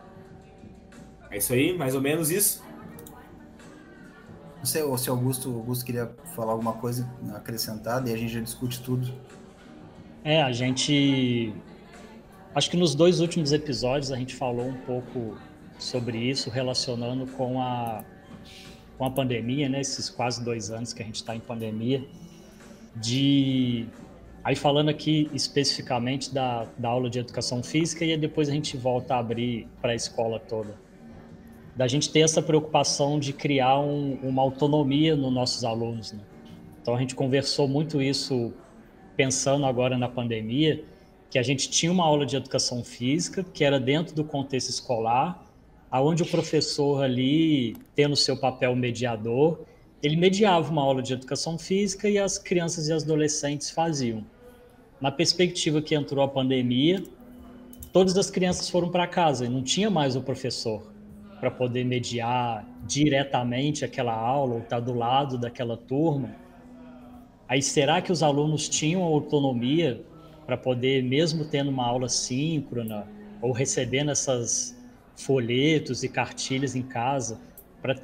[1.30, 2.64] É isso aí, mais ou menos isso?
[4.58, 8.82] Não sei se Augusto, Augusto queria falar alguma coisa acrescentada e a gente já discute
[8.82, 9.14] tudo.
[10.24, 11.54] É, a gente.
[12.56, 15.38] Acho que nos dois últimos episódios a gente falou um pouco
[15.78, 18.04] sobre isso, relacionando com a,
[18.98, 19.82] com a pandemia, né?
[19.82, 22.04] Esses quase dois anos que a gente está em pandemia.
[22.96, 23.88] De.
[24.44, 29.16] Aí falando aqui especificamente da, da aula de educação física e depois a gente volta
[29.16, 30.88] a abrir para a escola toda
[31.78, 36.12] da gente ter essa preocupação de criar um, uma autonomia nos nossos alunos.
[36.12, 36.20] Né?
[36.82, 38.52] Então a gente conversou muito isso
[39.16, 40.84] pensando agora na pandemia,
[41.30, 45.46] que a gente tinha uma aula de educação física que era dentro do contexto escolar,
[45.90, 49.60] aonde o professor ali, tendo seu papel mediador,
[50.02, 54.24] ele mediava uma aula de educação física e as crianças e as adolescentes faziam.
[55.02, 57.04] Na perspectiva que entrou a pandemia,
[57.92, 60.84] todas as crianças foram para casa e não tinha mais o professor
[61.40, 66.36] para poder mediar diretamente aquela aula ou estar tá do lado daquela turma.
[67.48, 70.04] Aí será que os alunos tinham autonomia
[70.46, 73.08] para poder, mesmo tendo uma aula síncrona
[73.42, 74.77] ou recebendo essas
[75.18, 77.40] folhetos e cartilhas em casa,
[77.82, 77.96] para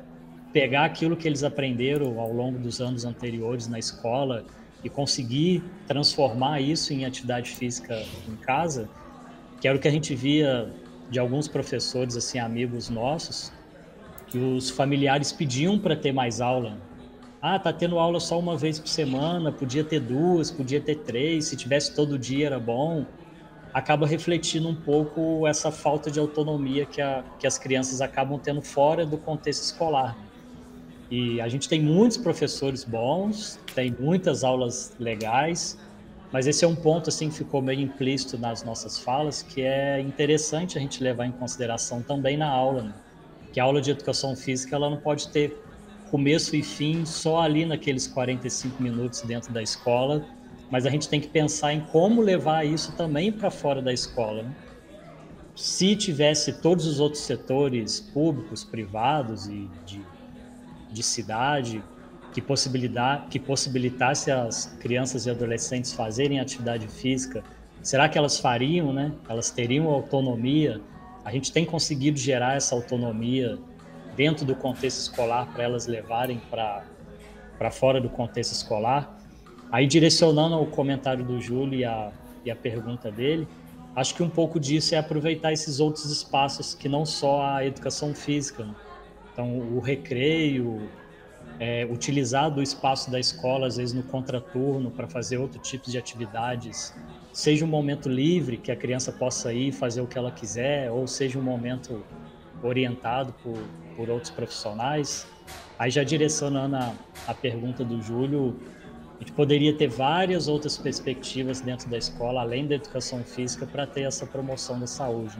[0.51, 4.45] pegar aquilo que eles aprenderam ao longo dos anos anteriores na escola
[4.83, 8.89] e conseguir transformar isso em atividade física em casa,
[9.61, 10.69] que era o que a gente via
[11.09, 13.51] de alguns professores, assim, amigos nossos,
[14.27, 16.77] que os familiares pediam para ter mais aula.
[17.41, 21.45] Ah, tá tendo aula só uma vez por semana, podia ter duas, podia ter três,
[21.45, 23.05] se tivesse todo dia era bom.
[23.73, 28.61] Acaba refletindo um pouco essa falta de autonomia que, a, que as crianças acabam tendo
[28.61, 30.15] fora do contexto escolar.
[31.09, 35.77] E a gente tem muitos professores bons, tem muitas aulas legais,
[36.31, 39.99] mas esse é um ponto assim que ficou meio implícito nas nossas falas, que é
[39.99, 42.93] interessante a gente levar em consideração também na aula, né?
[43.53, 45.55] que a aula de educação física ela não pode ter
[46.09, 50.25] começo e fim só ali naqueles 45 minutos dentro da escola,
[50.69, 54.43] mas a gente tem que pensar em como levar isso também para fora da escola.
[54.43, 54.53] Né?
[55.55, 60.01] Se tivesse todos os outros setores públicos, privados e de,
[60.91, 61.83] de cidade
[62.33, 67.43] que, possibilidade, que possibilitasse as crianças e adolescentes fazerem atividade física,
[67.81, 69.13] será que elas fariam, né?
[69.29, 70.81] Elas teriam autonomia?
[71.23, 73.59] A gente tem conseguido gerar essa autonomia
[74.15, 79.22] dentro do contexto escolar para elas levarem para fora do contexto escolar?
[79.73, 82.11] Aí, direcionando o comentário do Júlio e a,
[82.45, 83.47] e a pergunta dele,
[83.95, 88.13] acho que um pouco disso é aproveitar esses outros espaços que não só a educação
[88.13, 88.65] física.
[88.65, 88.75] Né?
[89.33, 90.87] Então, o recreio,
[91.59, 95.97] é, utilizar do espaço da escola, às vezes no contraturno, para fazer outro tipo de
[95.97, 96.93] atividades,
[97.33, 101.07] seja um momento livre que a criança possa ir fazer o que ela quiser, ou
[101.07, 102.05] seja um momento
[102.61, 103.57] orientado por,
[103.95, 105.25] por outros profissionais.
[105.79, 106.93] Aí já direcionando a,
[107.25, 108.55] a pergunta do Júlio,
[109.15, 113.85] a gente poderia ter várias outras perspectivas dentro da escola, além da educação física, para
[113.87, 115.37] ter essa promoção da saúde.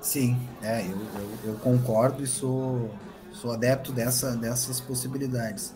[0.00, 2.90] Sim, é, eu, eu, eu, concordo e sou,
[3.30, 5.72] sou adepto dessa, dessas possibilidades.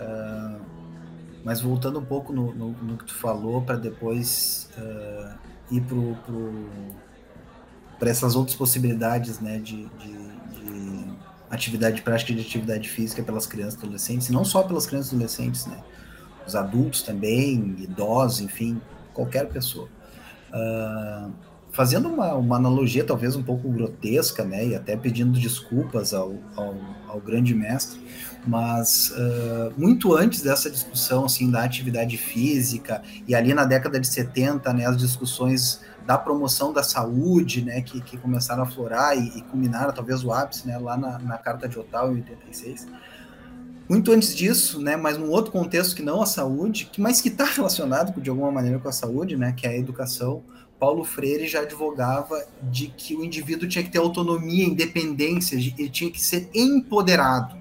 [0.00, 0.60] Uh,
[1.44, 5.36] mas voltando um pouco no, no, no que tu falou, para depois uh,
[5.70, 5.82] ir
[7.98, 10.39] para essas outras possibilidades né, de, de,
[11.50, 15.14] atividade prática de atividade física pelas crianças e adolescentes, e não só pelas crianças e
[15.16, 15.78] adolescentes, né,
[16.46, 18.80] os adultos também, idosos, enfim,
[19.12, 19.88] qualquer pessoa.
[20.52, 21.30] Uh,
[21.72, 26.74] fazendo uma, uma analogia talvez um pouco grotesca, né, e até pedindo desculpas ao, ao,
[27.08, 28.00] ao grande mestre,
[28.46, 34.06] mas uh, muito antes dessa discussão assim da atividade física e ali na década de
[34.06, 39.38] 70, né, as discussões da promoção da saúde, né, que, que começaram a florar e,
[39.38, 42.86] e culminaram talvez o ápice, né, lá na, na Carta de Ottawa em 86.
[43.88, 47.28] Muito antes disso, né, mas num outro contexto que não a saúde, que mas que
[47.28, 50.44] está relacionado de alguma maneira com a saúde, né, que é a educação,
[50.78, 56.10] Paulo Freire já advogava de que o indivíduo tinha que ter autonomia, independência, ele tinha
[56.10, 57.60] que ser empoderado.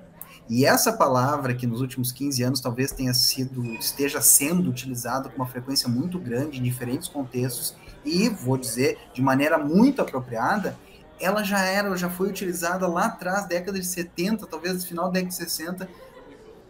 [0.49, 5.35] E essa palavra que nos últimos 15 anos talvez tenha sido esteja sendo utilizada com
[5.35, 7.75] uma frequência muito grande em diferentes contextos
[8.05, 10.77] e vou dizer de maneira muito apropriada,
[11.19, 15.29] ela já era, já foi utilizada lá atrás, década de 70, talvez final da década
[15.29, 15.89] de 60,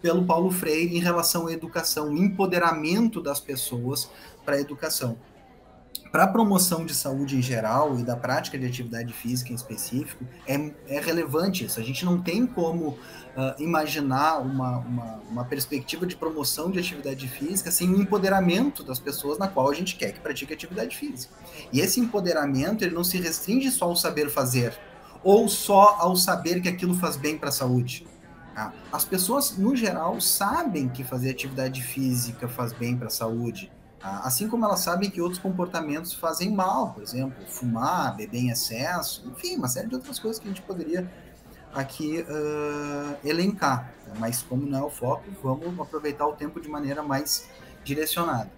[0.01, 4.09] pelo Paulo Freire em relação à educação, empoderamento das pessoas
[4.43, 5.17] para a educação
[6.11, 10.25] para a promoção de saúde em geral e da prática de atividade física em específico,
[10.47, 11.79] é, é relevante isso.
[11.79, 12.97] A gente não tem como uh,
[13.61, 19.37] imaginar uma, uma, uma, perspectiva de promoção de atividade física sem o empoderamento das pessoas
[19.37, 21.33] na qual a gente quer que pratique atividade física.
[21.71, 24.73] E esse empoderamento ele não se restringe só ao saber fazer
[25.23, 28.07] ou só ao saber que aquilo faz bem para a saúde.
[28.55, 28.73] Tá?
[28.91, 33.71] As pessoas, no geral, sabem que fazer atividade física faz bem para a saúde
[34.01, 39.27] assim como elas sabem que outros comportamentos fazem mal, por exemplo, fumar, beber em excesso,
[39.27, 41.11] enfim, uma série de outras coisas que a gente poderia
[41.73, 43.93] aqui uh, elencar.
[44.17, 47.49] Mas como não é o foco, vamos aproveitar o tempo de maneira mais
[47.83, 48.51] direcionada.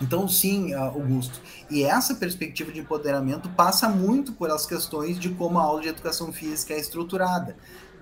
[0.00, 1.40] Então, sim, Augusto.
[1.70, 5.88] E essa perspectiva de empoderamento passa muito por as questões de como a aula de
[5.88, 7.56] educação física é estruturada.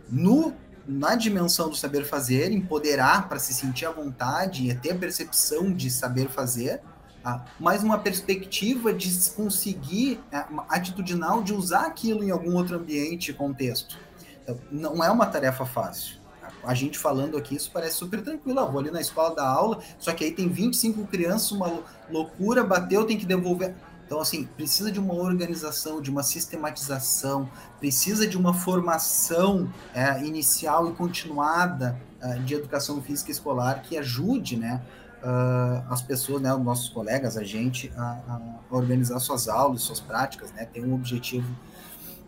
[0.08, 0.54] No
[0.88, 5.70] na dimensão do saber fazer, empoderar para se sentir à vontade e ter a percepção
[5.70, 6.80] de saber fazer,
[7.22, 7.44] tá?
[7.60, 13.34] mas uma perspectiva de conseguir, é, atitudinal, de usar aquilo em algum outro ambiente e
[13.34, 13.98] contexto.
[14.42, 16.16] Então, não é uma tarefa fácil.
[16.64, 18.58] A gente falando aqui, isso parece super tranquilo.
[18.58, 22.64] Eu vou ali na escola da aula, só que aí tem 25 crianças, uma loucura,
[22.64, 23.74] bateu, tem que devolver.
[24.08, 27.46] Então, assim, precisa de uma organização, de uma sistematização,
[27.78, 34.56] precisa de uma formação é, inicial e continuada é, de educação física escolar que ajude,
[34.56, 34.80] né,
[35.22, 38.40] uh, as pessoas, né, os nossos colegas, a gente, a, a,
[38.70, 41.54] organizar suas aulas, suas práticas, né, ter um objetivo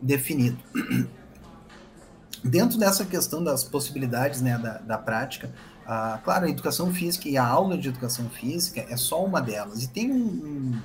[0.03, 0.59] definido.
[2.45, 5.51] Dentro dessa questão das possibilidades, né, da, da prática,
[5.87, 9.83] uh, claro, a educação física e a aula de educação física é só uma delas.
[9.83, 10.81] E tem um, um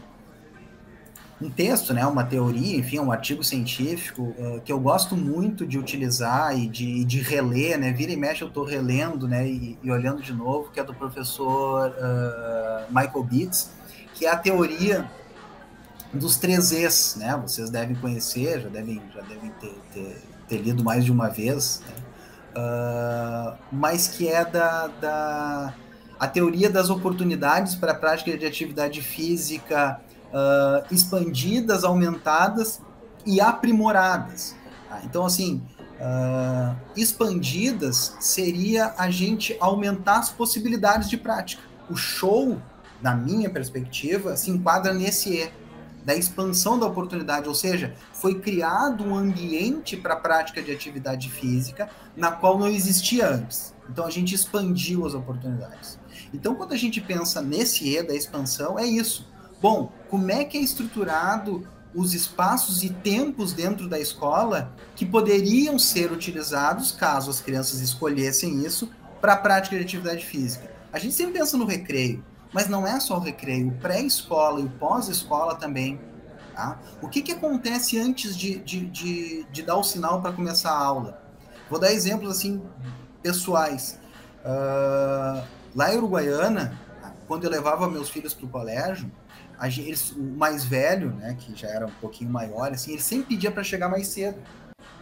[1.41, 5.77] um texto, né, uma teoria, enfim, um artigo científico uh, que eu gosto muito de
[5.77, 9.91] utilizar e de, de reler, né, vira e mexe eu estou relendo, né, e, e,
[9.91, 13.69] olhando de novo, que é do professor uh, Michael Beats,
[14.13, 15.09] que é a teoria
[16.13, 20.85] dos três Es, né, vocês devem conhecer, já devem, já devem ter, ter, ter lido
[20.85, 21.95] mais de uma vez, né,
[22.55, 25.73] uh, mas que é da, da
[26.17, 29.99] a teoria das oportunidades para a prática de atividade física
[30.31, 32.81] uh, expandidas, aumentadas
[33.25, 34.55] e aprimoradas.
[34.89, 35.01] Tá?
[35.03, 35.61] Então, assim,
[35.99, 41.63] uh, expandidas seria a gente aumentar as possibilidades de prática.
[41.89, 42.61] O show,
[43.01, 45.51] na minha perspectiva, se enquadra nesse E,
[46.03, 51.31] da expansão da oportunidade, ou seja, foi criado um ambiente para a prática de atividade
[51.31, 53.73] física na qual não existia antes.
[53.89, 55.99] Então a gente expandiu as oportunidades.
[56.33, 59.27] Então, quando a gente pensa nesse E da expansão, é isso.
[59.65, 65.79] Bom, como é que é estruturado os espaços e tempos dentro da escola que poderiam
[65.79, 70.71] ser utilizados caso as crianças escolhessem isso para a prática de atividade física?
[70.93, 74.65] A gente sempre pensa no recreio, mas não é só o recreio, o pré-escola e
[74.65, 75.99] o pós-escola também.
[76.53, 76.79] Tá?
[77.01, 80.77] O que, que acontece antes de, de, de, de dar o sinal para começar a
[80.77, 81.19] aula?
[81.71, 82.61] Vou dar exemplos assim
[83.23, 83.97] pessoais.
[84.45, 85.43] Uh,
[85.73, 86.79] lá em Uruguaiana,
[87.27, 89.11] quando eu levava meus filhos para o colégio,
[89.61, 93.51] eles, o mais velho, né, que já era um pouquinho maior, assim, ele sempre pedia
[93.51, 94.37] para chegar mais cedo.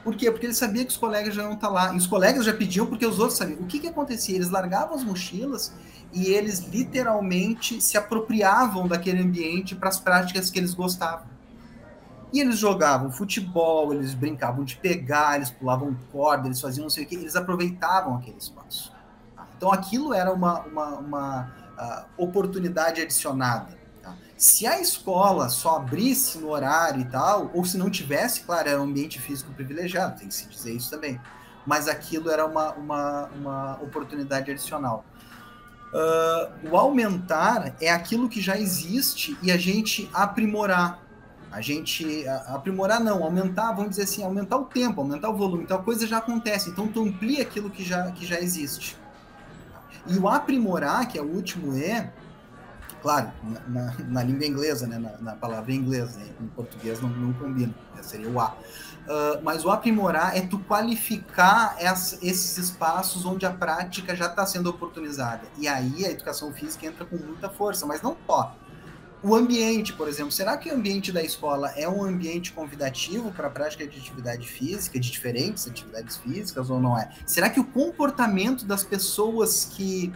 [0.03, 0.29] Por quê?
[0.29, 1.93] Porque ele sabia que os colegas já não estavam tá lá.
[1.93, 3.59] E os colegas já pediam porque os outros sabiam.
[3.61, 4.35] O que, que acontecia?
[4.35, 5.73] Eles largavam as mochilas
[6.11, 11.25] e eles literalmente se apropriavam daquele ambiente para as práticas que eles gostavam.
[12.33, 17.03] E eles jogavam futebol, eles brincavam de pegar, eles pulavam corda, eles faziam não sei
[17.03, 18.91] o que, eles aproveitavam aquele espaço.
[19.55, 23.82] Então aquilo era uma, uma, uma uh, oportunidade adicionada.
[24.37, 28.81] Se a escola só abrisse no horário e tal, ou se não tivesse, claro, era
[28.81, 31.19] um ambiente físico privilegiado, tem que se dizer isso também.
[31.65, 35.05] Mas aquilo era uma, uma, uma oportunidade adicional.
[35.93, 40.99] Uh, o aumentar é aquilo que já existe e a gente aprimorar.
[41.51, 45.63] A gente aprimorar não, aumentar, vamos dizer assim, aumentar o tempo, aumentar o volume.
[45.63, 46.71] Então a coisa já acontece.
[46.71, 48.97] Então tu amplia aquilo que já, que já existe.
[50.07, 52.09] E o aprimorar, que é o último E,
[53.03, 53.31] claro,
[53.67, 57.73] na, na, língua inglesa, né, na, na palavra inglesa, né, em português não, não combina,
[57.93, 58.51] né, seria o A.
[59.03, 64.69] Uh, mas o aprimorar é tu qualificar esses espaços onde a prática já está sendo
[64.69, 65.41] oportunizada.
[65.57, 68.55] E aí a educação física entra com muita força, mas não só.
[69.21, 73.47] O ambiente, por exemplo, será que o ambiente da escola é um ambiente convidativo para
[73.47, 77.09] a prática de atividade física, de diferentes atividades físicas ou não é?
[77.25, 80.13] Será que o comportamento das pessoas que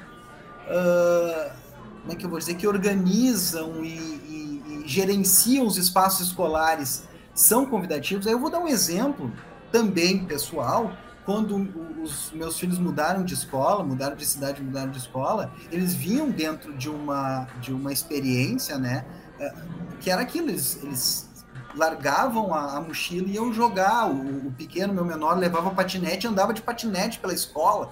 [0.67, 1.66] uh,
[2.07, 7.03] como é que eu vou dizer, que organizam e, e, e gerenciam os espaços escolares
[7.33, 8.25] são convidativos.
[8.25, 9.29] Aí eu vou dar um exemplo
[9.73, 10.93] também pessoal.
[11.25, 11.67] Quando
[12.01, 16.73] os meus filhos mudaram de escola, mudaram de cidade, mudaram de escola, eles vinham dentro
[16.77, 19.03] de uma, de uma experiência, né?
[19.37, 19.53] é,
[19.99, 21.29] que era aquilo, eles, eles
[21.75, 24.09] largavam a, a, mochila e iam jogar.
[24.09, 27.91] O, o, pequeno, meu menor, levava patinete e andava de patinete pela escola.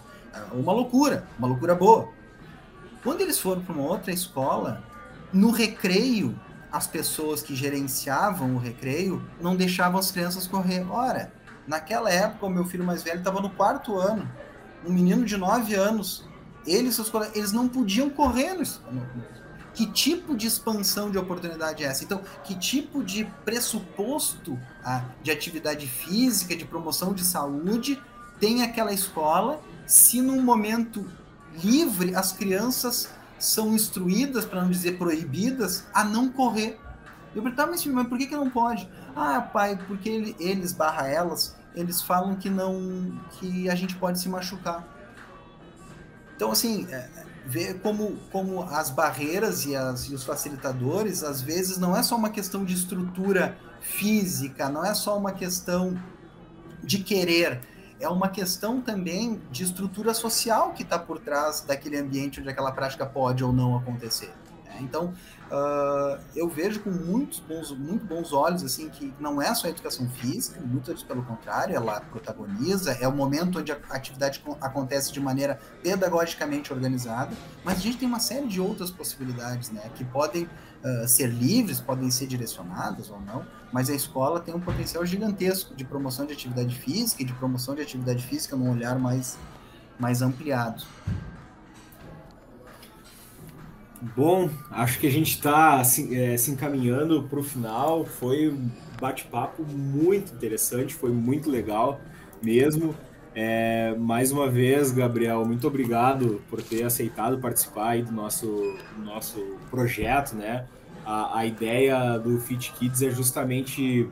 [0.54, 2.10] Uma loucura, uma loucura boa.
[3.06, 4.84] Quando eles foram para uma outra escola,
[5.32, 6.38] no recreio,
[6.72, 10.84] as pessoas que gerenciavam o recreio não deixavam as crianças correr.
[10.90, 11.32] Ora,
[11.68, 14.28] naquela época, o meu filho mais velho estava no quarto ano,
[14.84, 16.28] um menino de 9 anos.
[16.66, 18.64] Ele e seus colegas, eles não podiam correr no,
[19.76, 22.04] que tipo de expansão de oportunidade é essa?
[22.04, 28.02] Então, que tipo de pressuposto ah, de atividade física, de promoção de saúde
[28.40, 31.06] tem aquela escola se num momento
[31.64, 36.80] livre as crianças são instruídas, para não dizer proibidas, a não correr?
[37.36, 38.90] Eu perguntava, mas, mas por que, que não pode?
[39.16, 44.20] Ah, pai, porque ele, eles barra elas, eles falam que não, que a gente pode
[44.20, 44.88] se machucar.
[46.36, 47.10] Então, assim, é,
[47.46, 52.16] ver como, como as barreiras e, as, e os facilitadores, às vezes, não é só
[52.16, 55.98] uma questão de estrutura física, não é só uma questão
[56.84, 57.62] de querer,
[58.00, 62.72] é uma questão também de estrutura social que está por trás daquele ambiente onde aquela
[62.72, 64.32] prática pode ou não acontecer.
[64.76, 64.80] Né?
[64.82, 65.14] Então,
[65.50, 69.70] uh, eu vejo com muitos bons, muito bons olhos assim que não é só a
[69.70, 75.20] educação física, muito pelo contrário, ela protagoniza, é o momento onde a atividade acontece de
[75.20, 80.44] maneira pedagogicamente organizada, mas a gente tem uma série de outras possibilidades, né, que podem
[80.44, 85.76] uh, ser livres, podem ser direcionadas ou não, mas a escola tem um potencial gigantesco
[85.76, 89.38] de promoção de atividade física e de promoção de atividade física num olhar mais,
[90.00, 90.84] mais ampliado.
[94.14, 98.06] Bom, acho que a gente está se, é, se encaminhando para o final.
[98.06, 102.00] Foi um bate-papo muito interessante, foi muito legal
[102.44, 102.96] mesmo.
[103.34, 108.46] É, mais uma vez, Gabriel, muito obrigado por ter aceitado participar do nosso,
[108.96, 109.40] do nosso
[109.72, 110.66] projeto, né?
[111.06, 114.10] A, a ideia do Fit Kids é justamente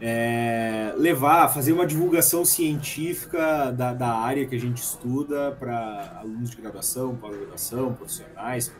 [0.00, 6.50] é, levar, fazer uma divulgação científica da, da área que a gente estuda para alunos
[6.50, 8.72] de graduação, pós-graduação, profissionais,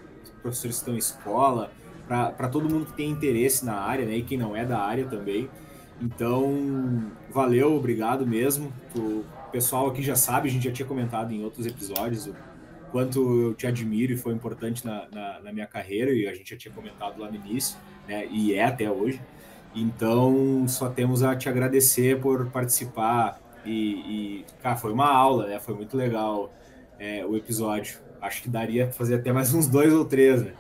[0.43, 1.71] professores que estão em escola,
[2.07, 4.17] para todo mundo que tem interesse na área, né?
[4.17, 5.49] E quem não é da área também.
[6.01, 8.73] Então, valeu, obrigado mesmo.
[8.95, 12.35] O pessoal aqui já sabe, a gente já tinha comentado em outros episódios o
[12.91, 16.51] quanto eu te admiro e foi importante na, na, na minha carreira, e a gente
[16.51, 18.27] já tinha comentado lá no início, né?
[18.27, 19.21] E é até hoje.
[19.75, 25.61] Então, só temos a te agradecer por participar e, e cara, foi uma aula, né?
[25.61, 26.53] Foi muito legal
[26.99, 30.53] é, o episódio acho que daria para fazer até mais uns dois ou três, né?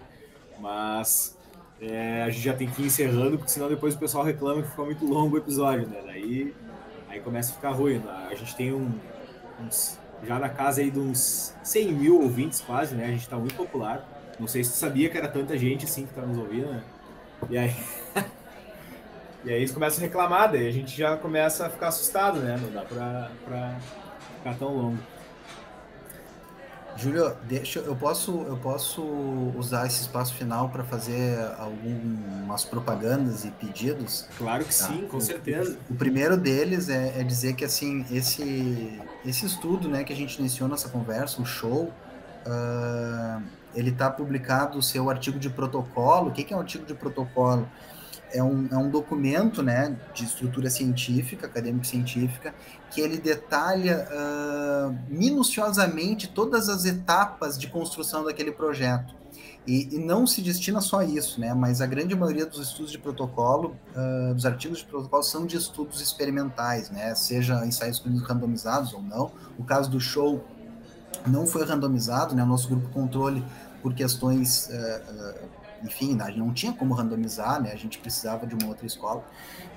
[0.58, 1.38] Mas
[1.80, 4.68] é, a gente já tem que ir encerrando, porque senão depois o pessoal reclama que
[4.68, 6.02] ficou muito longo o episódio, né?
[6.04, 6.52] Daí
[7.08, 7.98] aí começa a ficar ruim.
[7.98, 8.28] Né?
[8.30, 8.90] A gente tem um,
[9.60, 13.06] uns, já na casa aí de uns 100 mil ouvintes quase, né?
[13.06, 14.06] A gente tá muito popular.
[14.40, 16.82] Não sei se tu sabia que era tanta gente assim que tá nos ouvindo, né?
[17.50, 17.76] E aí.
[19.44, 22.58] e aí eles começam a reclamar, daí a gente já começa a ficar assustado, né?
[22.60, 23.76] Não dá pra, pra
[24.38, 24.98] ficar tão longo.
[26.96, 29.02] Júlio, deixa, eu posso eu posso
[29.56, 34.26] usar esse espaço final para fazer algumas propagandas e pedidos?
[34.36, 34.86] Claro que tá.
[34.88, 35.76] sim, com o, certeza.
[35.88, 40.38] O primeiro deles é, é, dizer que assim esse esse estudo, né, que a gente
[40.38, 41.92] iniciou nossa conversa, o show,
[42.46, 43.42] uh,
[43.74, 46.28] ele está publicado o seu artigo de protocolo.
[46.28, 47.68] O que, que é um artigo de protocolo?
[48.32, 52.54] É um, é um documento né, de estrutura científica, acadêmico-científica,
[52.90, 59.14] que ele detalha uh, minuciosamente todas as etapas de construção daquele projeto.
[59.66, 61.54] E, e, não se destina só a isso, né?
[61.54, 65.56] Mas a grande maioria dos estudos de protocolo, uh, dos artigos de protocolo, são de
[65.56, 67.14] estudos experimentais, né?
[67.14, 69.30] Seja ensaios clínicos randomizados ou não.
[69.56, 70.44] O caso do show
[71.26, 72.42] não foi randomizado, né?
[72.42, 73.44] O nosso grupo controle,
[73.80, 77.72] por questões uh, enfim, a gente não tinha como randomizar, né?
[77.72, 79.20] A gente precisava de uma outra escola,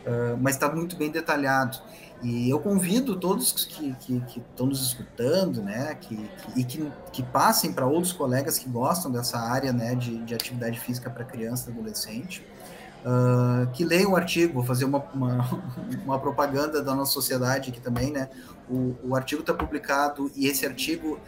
[0.06, 1.80] uh, mas está muito bem detalhado.
[2.24, 3.95] E eu convido todos que,
[4.36, 9.12] estão nos escutando, né, que, que, e que, que passem para outros colegas que gostam
[9.12, 12.43] dessa área, né, de, de atividade física para criança e adolescente,
[13.06, 15.62] uh, que leiam o artigo, vou fazer uma, uma,
[16.03, 18.30] uma, propaganda da nossa sociedade aqui também, né,
[18.70, 21.20] o, o artigo está publicado e esse artigo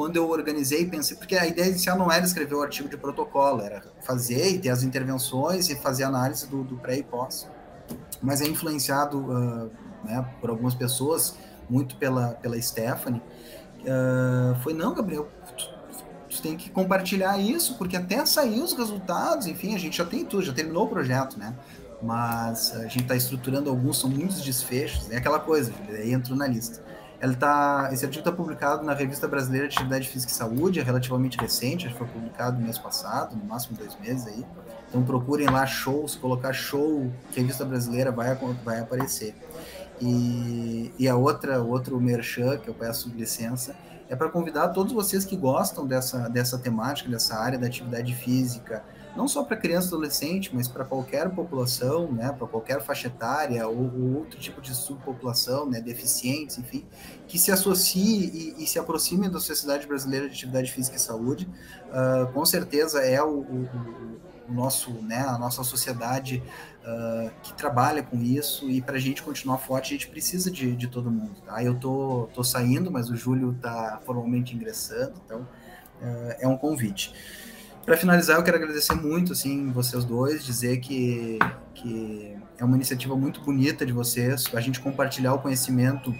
[0.00, 3.60] quando eu organizei, pensei, porque a ideia inicial não era escrever o artigo de protocolo,
[3.60, 7.46] era fazer e ter as intervenções e fazer análise do, do pré e pós.
[8.22, 9.70] Mas é influenciado uh,
[10.02, 11.36] né, por algumas pessoas,
[11.68, 13.20] muito pela, pela Stephanie.
[13.80, 15.28] Uh, foi, não, Gabriel,
[16.30, 20.24] tu, tem que compartilhar isso, porque até sair os resultados, enfim, a gente já tem
[20.24, 21.54] tudo, já terminou o projeto, né?
[22.02, 26.82] Mas a gente está estruturando alguns, são muitos desfechos, é aquela coisa, aí na lista.
[27.20, 30.82] Ela tá, esse artigo está publicado na Revista Brasileira de Atividade Física e Saúde, é
[30.82, 34.44] relativamente recente, foi publicado mês passado, no máximo dois meses aí.
[34.88, 39.34] Então procurem lá shows, colocar show Revista Brasileira vai, vai aparecer.
[40.00, 43.76] E, e a outra, outro merchan, que eu peço licença,
[44.08, 48.82] é para convidar todos vocês que gostam dessa, dessa temática, dessa área da atividade física,
[49.16, 53.66] não só para criança e adolescente, mas para qualquer população, né, para qualquer faixa etária
[53.66, 56.86] ou, ou, outro tipo de subpopulação, né, deficientes, enfim,
[57.26, 61.48] que se associe e, e, se aproxime da Sociedade Brasileira de Atividade Física e Saúde.
[61.88, 63.68] Uh, com certeza é o, o,
[64.48, 66.42] o, nosso, né, a nossa sociedade
[66.84, 70.74] uh, que trabalha com isso e para a gente continuar forte a gente precisa de,
[70.74, 71.40] de todo mundo.
[71.44, 71.62] Tá?
[71.62, 77.12] Eu tô, tô saindo, mas o Júlio está formalmente ingressando, então uh, é um convite.
[77.84, 81.38] Para finalizar, eu quero agradecer muito, assim, vocês dois, dizer que,
[81.74, 86.14] que é uma iniciativa muito bonita de vocês, a gente compartilhar o conhecimento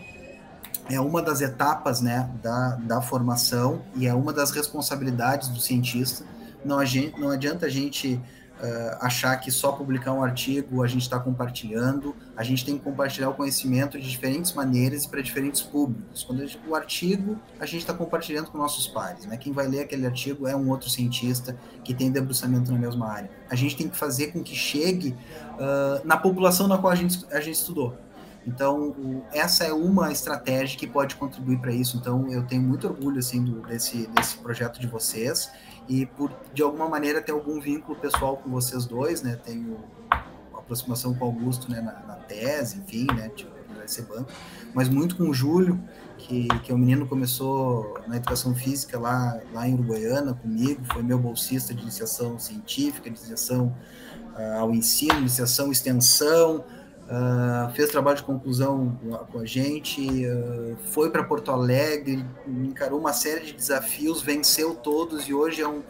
[0.89, 6.25] é uma das etapas, né, da, da formação e é uma das responsabilidades do cientista.
[6.65, 8.21] Não, a gente, não adianta a gente
[8.61, 12.85] uh, achar que só publicar um artigo a gente está compartilhando, a gente tem que
[12.85, 16.23] compartilhar o conhecimento de diferentes maneiras e para diferentes públicos.
[16.23, 19.37] Quando o artigo a gente está compartilhando com nossos pares, né?
[19.37, 23.31] Quem vai ler aquele artigo é um outro cientista que tem debruçamento na mesma área.
[23.49, 25.17] A gente tem que fazer com que chegue
[25.55, 27.97] uh, na população na qual a gente, a gente estudou.
[28.47, 31.99] Então, essa é uma estratégia que pode contribuir para isso.
[31.99, 35.51] Então, eu tenho muito orgulho assim do, desse, desse projeto de vocês
[35.91, 39.37] e por de alguma maneira ter algum vínculo pessoal com vocês dois, né?
[39.45, 39.77] Tenho
[40.57, 44.31] aproximação com o Augusto, né, na, na tese, enfim, né, tipo, vai ser banco,
[44.73, 45.81] mas muito com o Júlio,
[46.17, 51.03] que, que é um menino começou na educação física lá, lá em Uruguaiana comigo, foi
[51.03, 53.75] meu bolsista de iniciação científica, de iniciação
[54.37, 56.65] uh, ao ensino, iniciação extensão,
[57.11, 58.97] Uh, fez trabalho de conclusão
[59.33, 65.29] com a gente, uh, foi para Porto Alegre, encarou uma série de desafios, venceu todos
[65.29, 65.83] e hoje é um,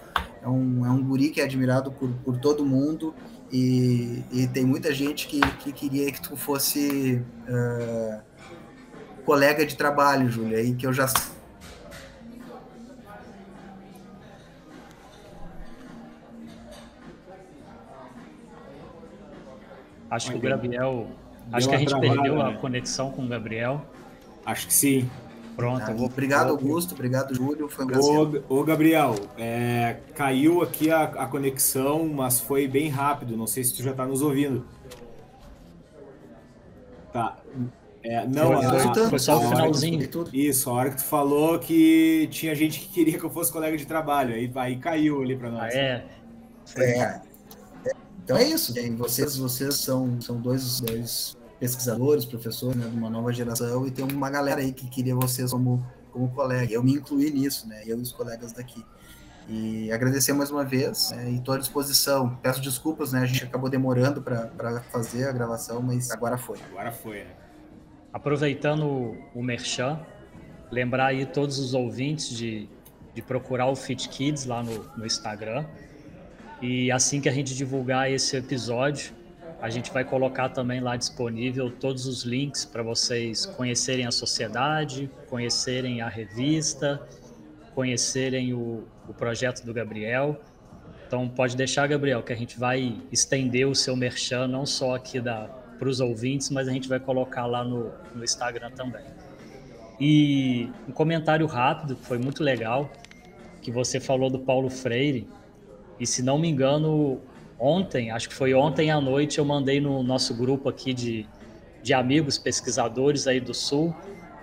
[0.43, 3.14] é um, é um guri que é admirado por, por todo mundo.
[3.53, 8.23] E, e tem muita gente que, que queria que tu fosse uh,
[9.27, 11.07] colega de trabalho, Júlia, e que eu já
[20.11, 21.07] Acho que o Gabriel.
[21.53, 22.51] Acho que a gente travada, perdeu né?
[22.51, 23.85] a conexão com o Gabriel.
[24.45, 25.09] Acho que sim.
[25.57, 25.85] Pronto.
[25.87, 26.07] Ah, vou...
[26.07, 26.95] Obrigado, Augusto.
[26.95, 27.69] Obrigado, Júlio.
[27.69, 28.45] Foi um prazer.
[28.49, 33.37] Ô, ô Gabriel, é, caiu aqui a, a, conexão, mas foi bem rápido.
[33.37, 34.65] Não sei se tu já está nos ouvindo.
[37.13, 37.37] Tá.
[38.03, 40.09] É, não, a, foi só o finalzinho.
[40.09, 43.53] Tu, isso, a hora que tu falou que tinha gente que queria que eu fosse
[43.53, 44.35] colega de trabalho.
[44.35, 45.75] Aí, aí caiu ali para nós.
[45.75, 46.05] Ah, é.
[46.77, 47.21] É.
[48.31, 48.72] Então é isso.
[48.72, 53.91] Tem, vocês, vocês são, são dois, dois pesquisadores, professores né, de uma nova geração, e
[53.91, 56.72] tem uma galera aí que queria vocês como, como colega.
[56.72, 57.83] Eu me incluí nisso, né?
[57.85, 58.87] Eu e os colegas daqui.
[59.49, 62.39] E agradecer mais uma vez né, e estou à disposição.
[62.41, 63.20] Peço desculpas, né?
[63.22, 66.59] A gente acabou demorando para fazer a gravação, mas agora foi.
[66.70, 67.35] Agora foi, né?
[68.12, 69.99] Aproveitando o Merchan,
[70.70, 72.68] lembrar aí todos os ouvintes de,
[73.12, 75.66] de procurar o Fit Kids lá no, no Instagram.
[76.61, 79.13] E assim que a gente divulgar esse episódio,
[79.61, 85.11] a gente vai colocar também lá disponível todos os links para vocês conhecerem a sociedade,
[85.29, 87.01] conhecerem a revista,
[87.75, 90.41] conhecerem o, o projeto do Gabriel.
[91.07, 95.21] Então pode deixar, Gabriel, que a gente vai estender o seu merchan não só aqui
[95.21, 99.05] para os ouvintes, mas a gente vai colocar lá no, no Instagram também.
[99.99, 102.91] E um comentário rápido, que foi muito legal,
[103.61, 105.29] que você falou do Paulo Freire,
[106.01, 107.21] e se não me engano,
[107.59, 111.27] ontem, acho que foi ontem à noite, eu mandei no nosso grupo aqui de,
[111.83, 113.95] de amigos pesquisadores aí do Sul,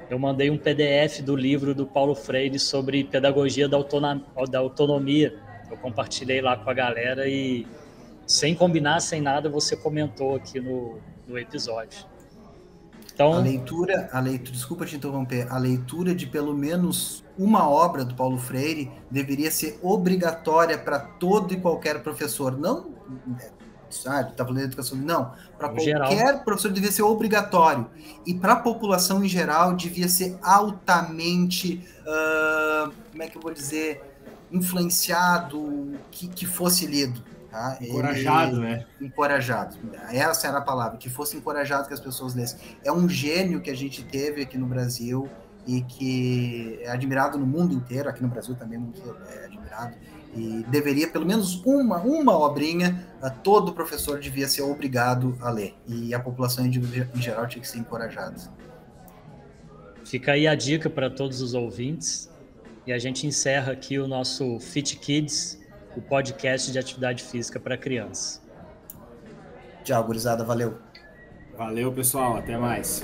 [0.09, 5.35] eu mandei um PDF do livro do Paulo Freire sobre pedagogia da autonomia.
[5.69, 7.67] Eu compartilhei lá com a galera e,
[8.25, 12.05] sem combinar, sem nada, você comentou aqui no, no episódio.
[13.17, 18.05] Então, a leitura, a leitura, desculpa te interromper, a leitura de pelo menos uma obra
[18.05, 22.95] do Paulo Freire deveria ser obrigatória para todo e qualquer professor, não
[23.89, 26.39] sabe, tá falando de educação, não, para qualquer geral.
[26.43, 27.87] professor devia ser obrigatório
[28.25, 33.53] e para a população em geral devia ser altamente, uh, como é que eu vou
[33.53, 34.01] dizer,
[34.51, 37.21] influenciado que, que fosse lido.
[37.49, 37.77] Tá?
[37.81, 38.85] Encorajado, Ele, né?
[38.99, 39.77] Encorajado.
[40.11, 42.59] Essa era a palavra, que fosse encorajado que as pessoas lessem.
[42.83, 45.29] É um gênio que a gente teve aqui no Brasil
[45.65, 48.81] e que é admirado no mundo inteiro, aqui no Brasil também
[49.29, 49.95] é admirado,
[50.33, 53.05] e deveria, pelo menos uma, uma obrinha,
[53.43, 56.71] todo professor devia ser obrigado a ler, e a população em,
[57.15, 58.35] geral tinha que ser encorajada.
[60.05, 62.29] Fica aí a dica para todos os ouvintes.
[62.85, 65.59] E a gente encerra aqui o nosso Fit Kids,
[65.97, 68.39] o podcast de atividade física para crianças.
[69.83, 70.43] Tchau, gurizada.
[70.43, 70.77] Valeu.
[71.57, 72.37] Valeu, pessoal.
[72.37, 73.03] Até mais.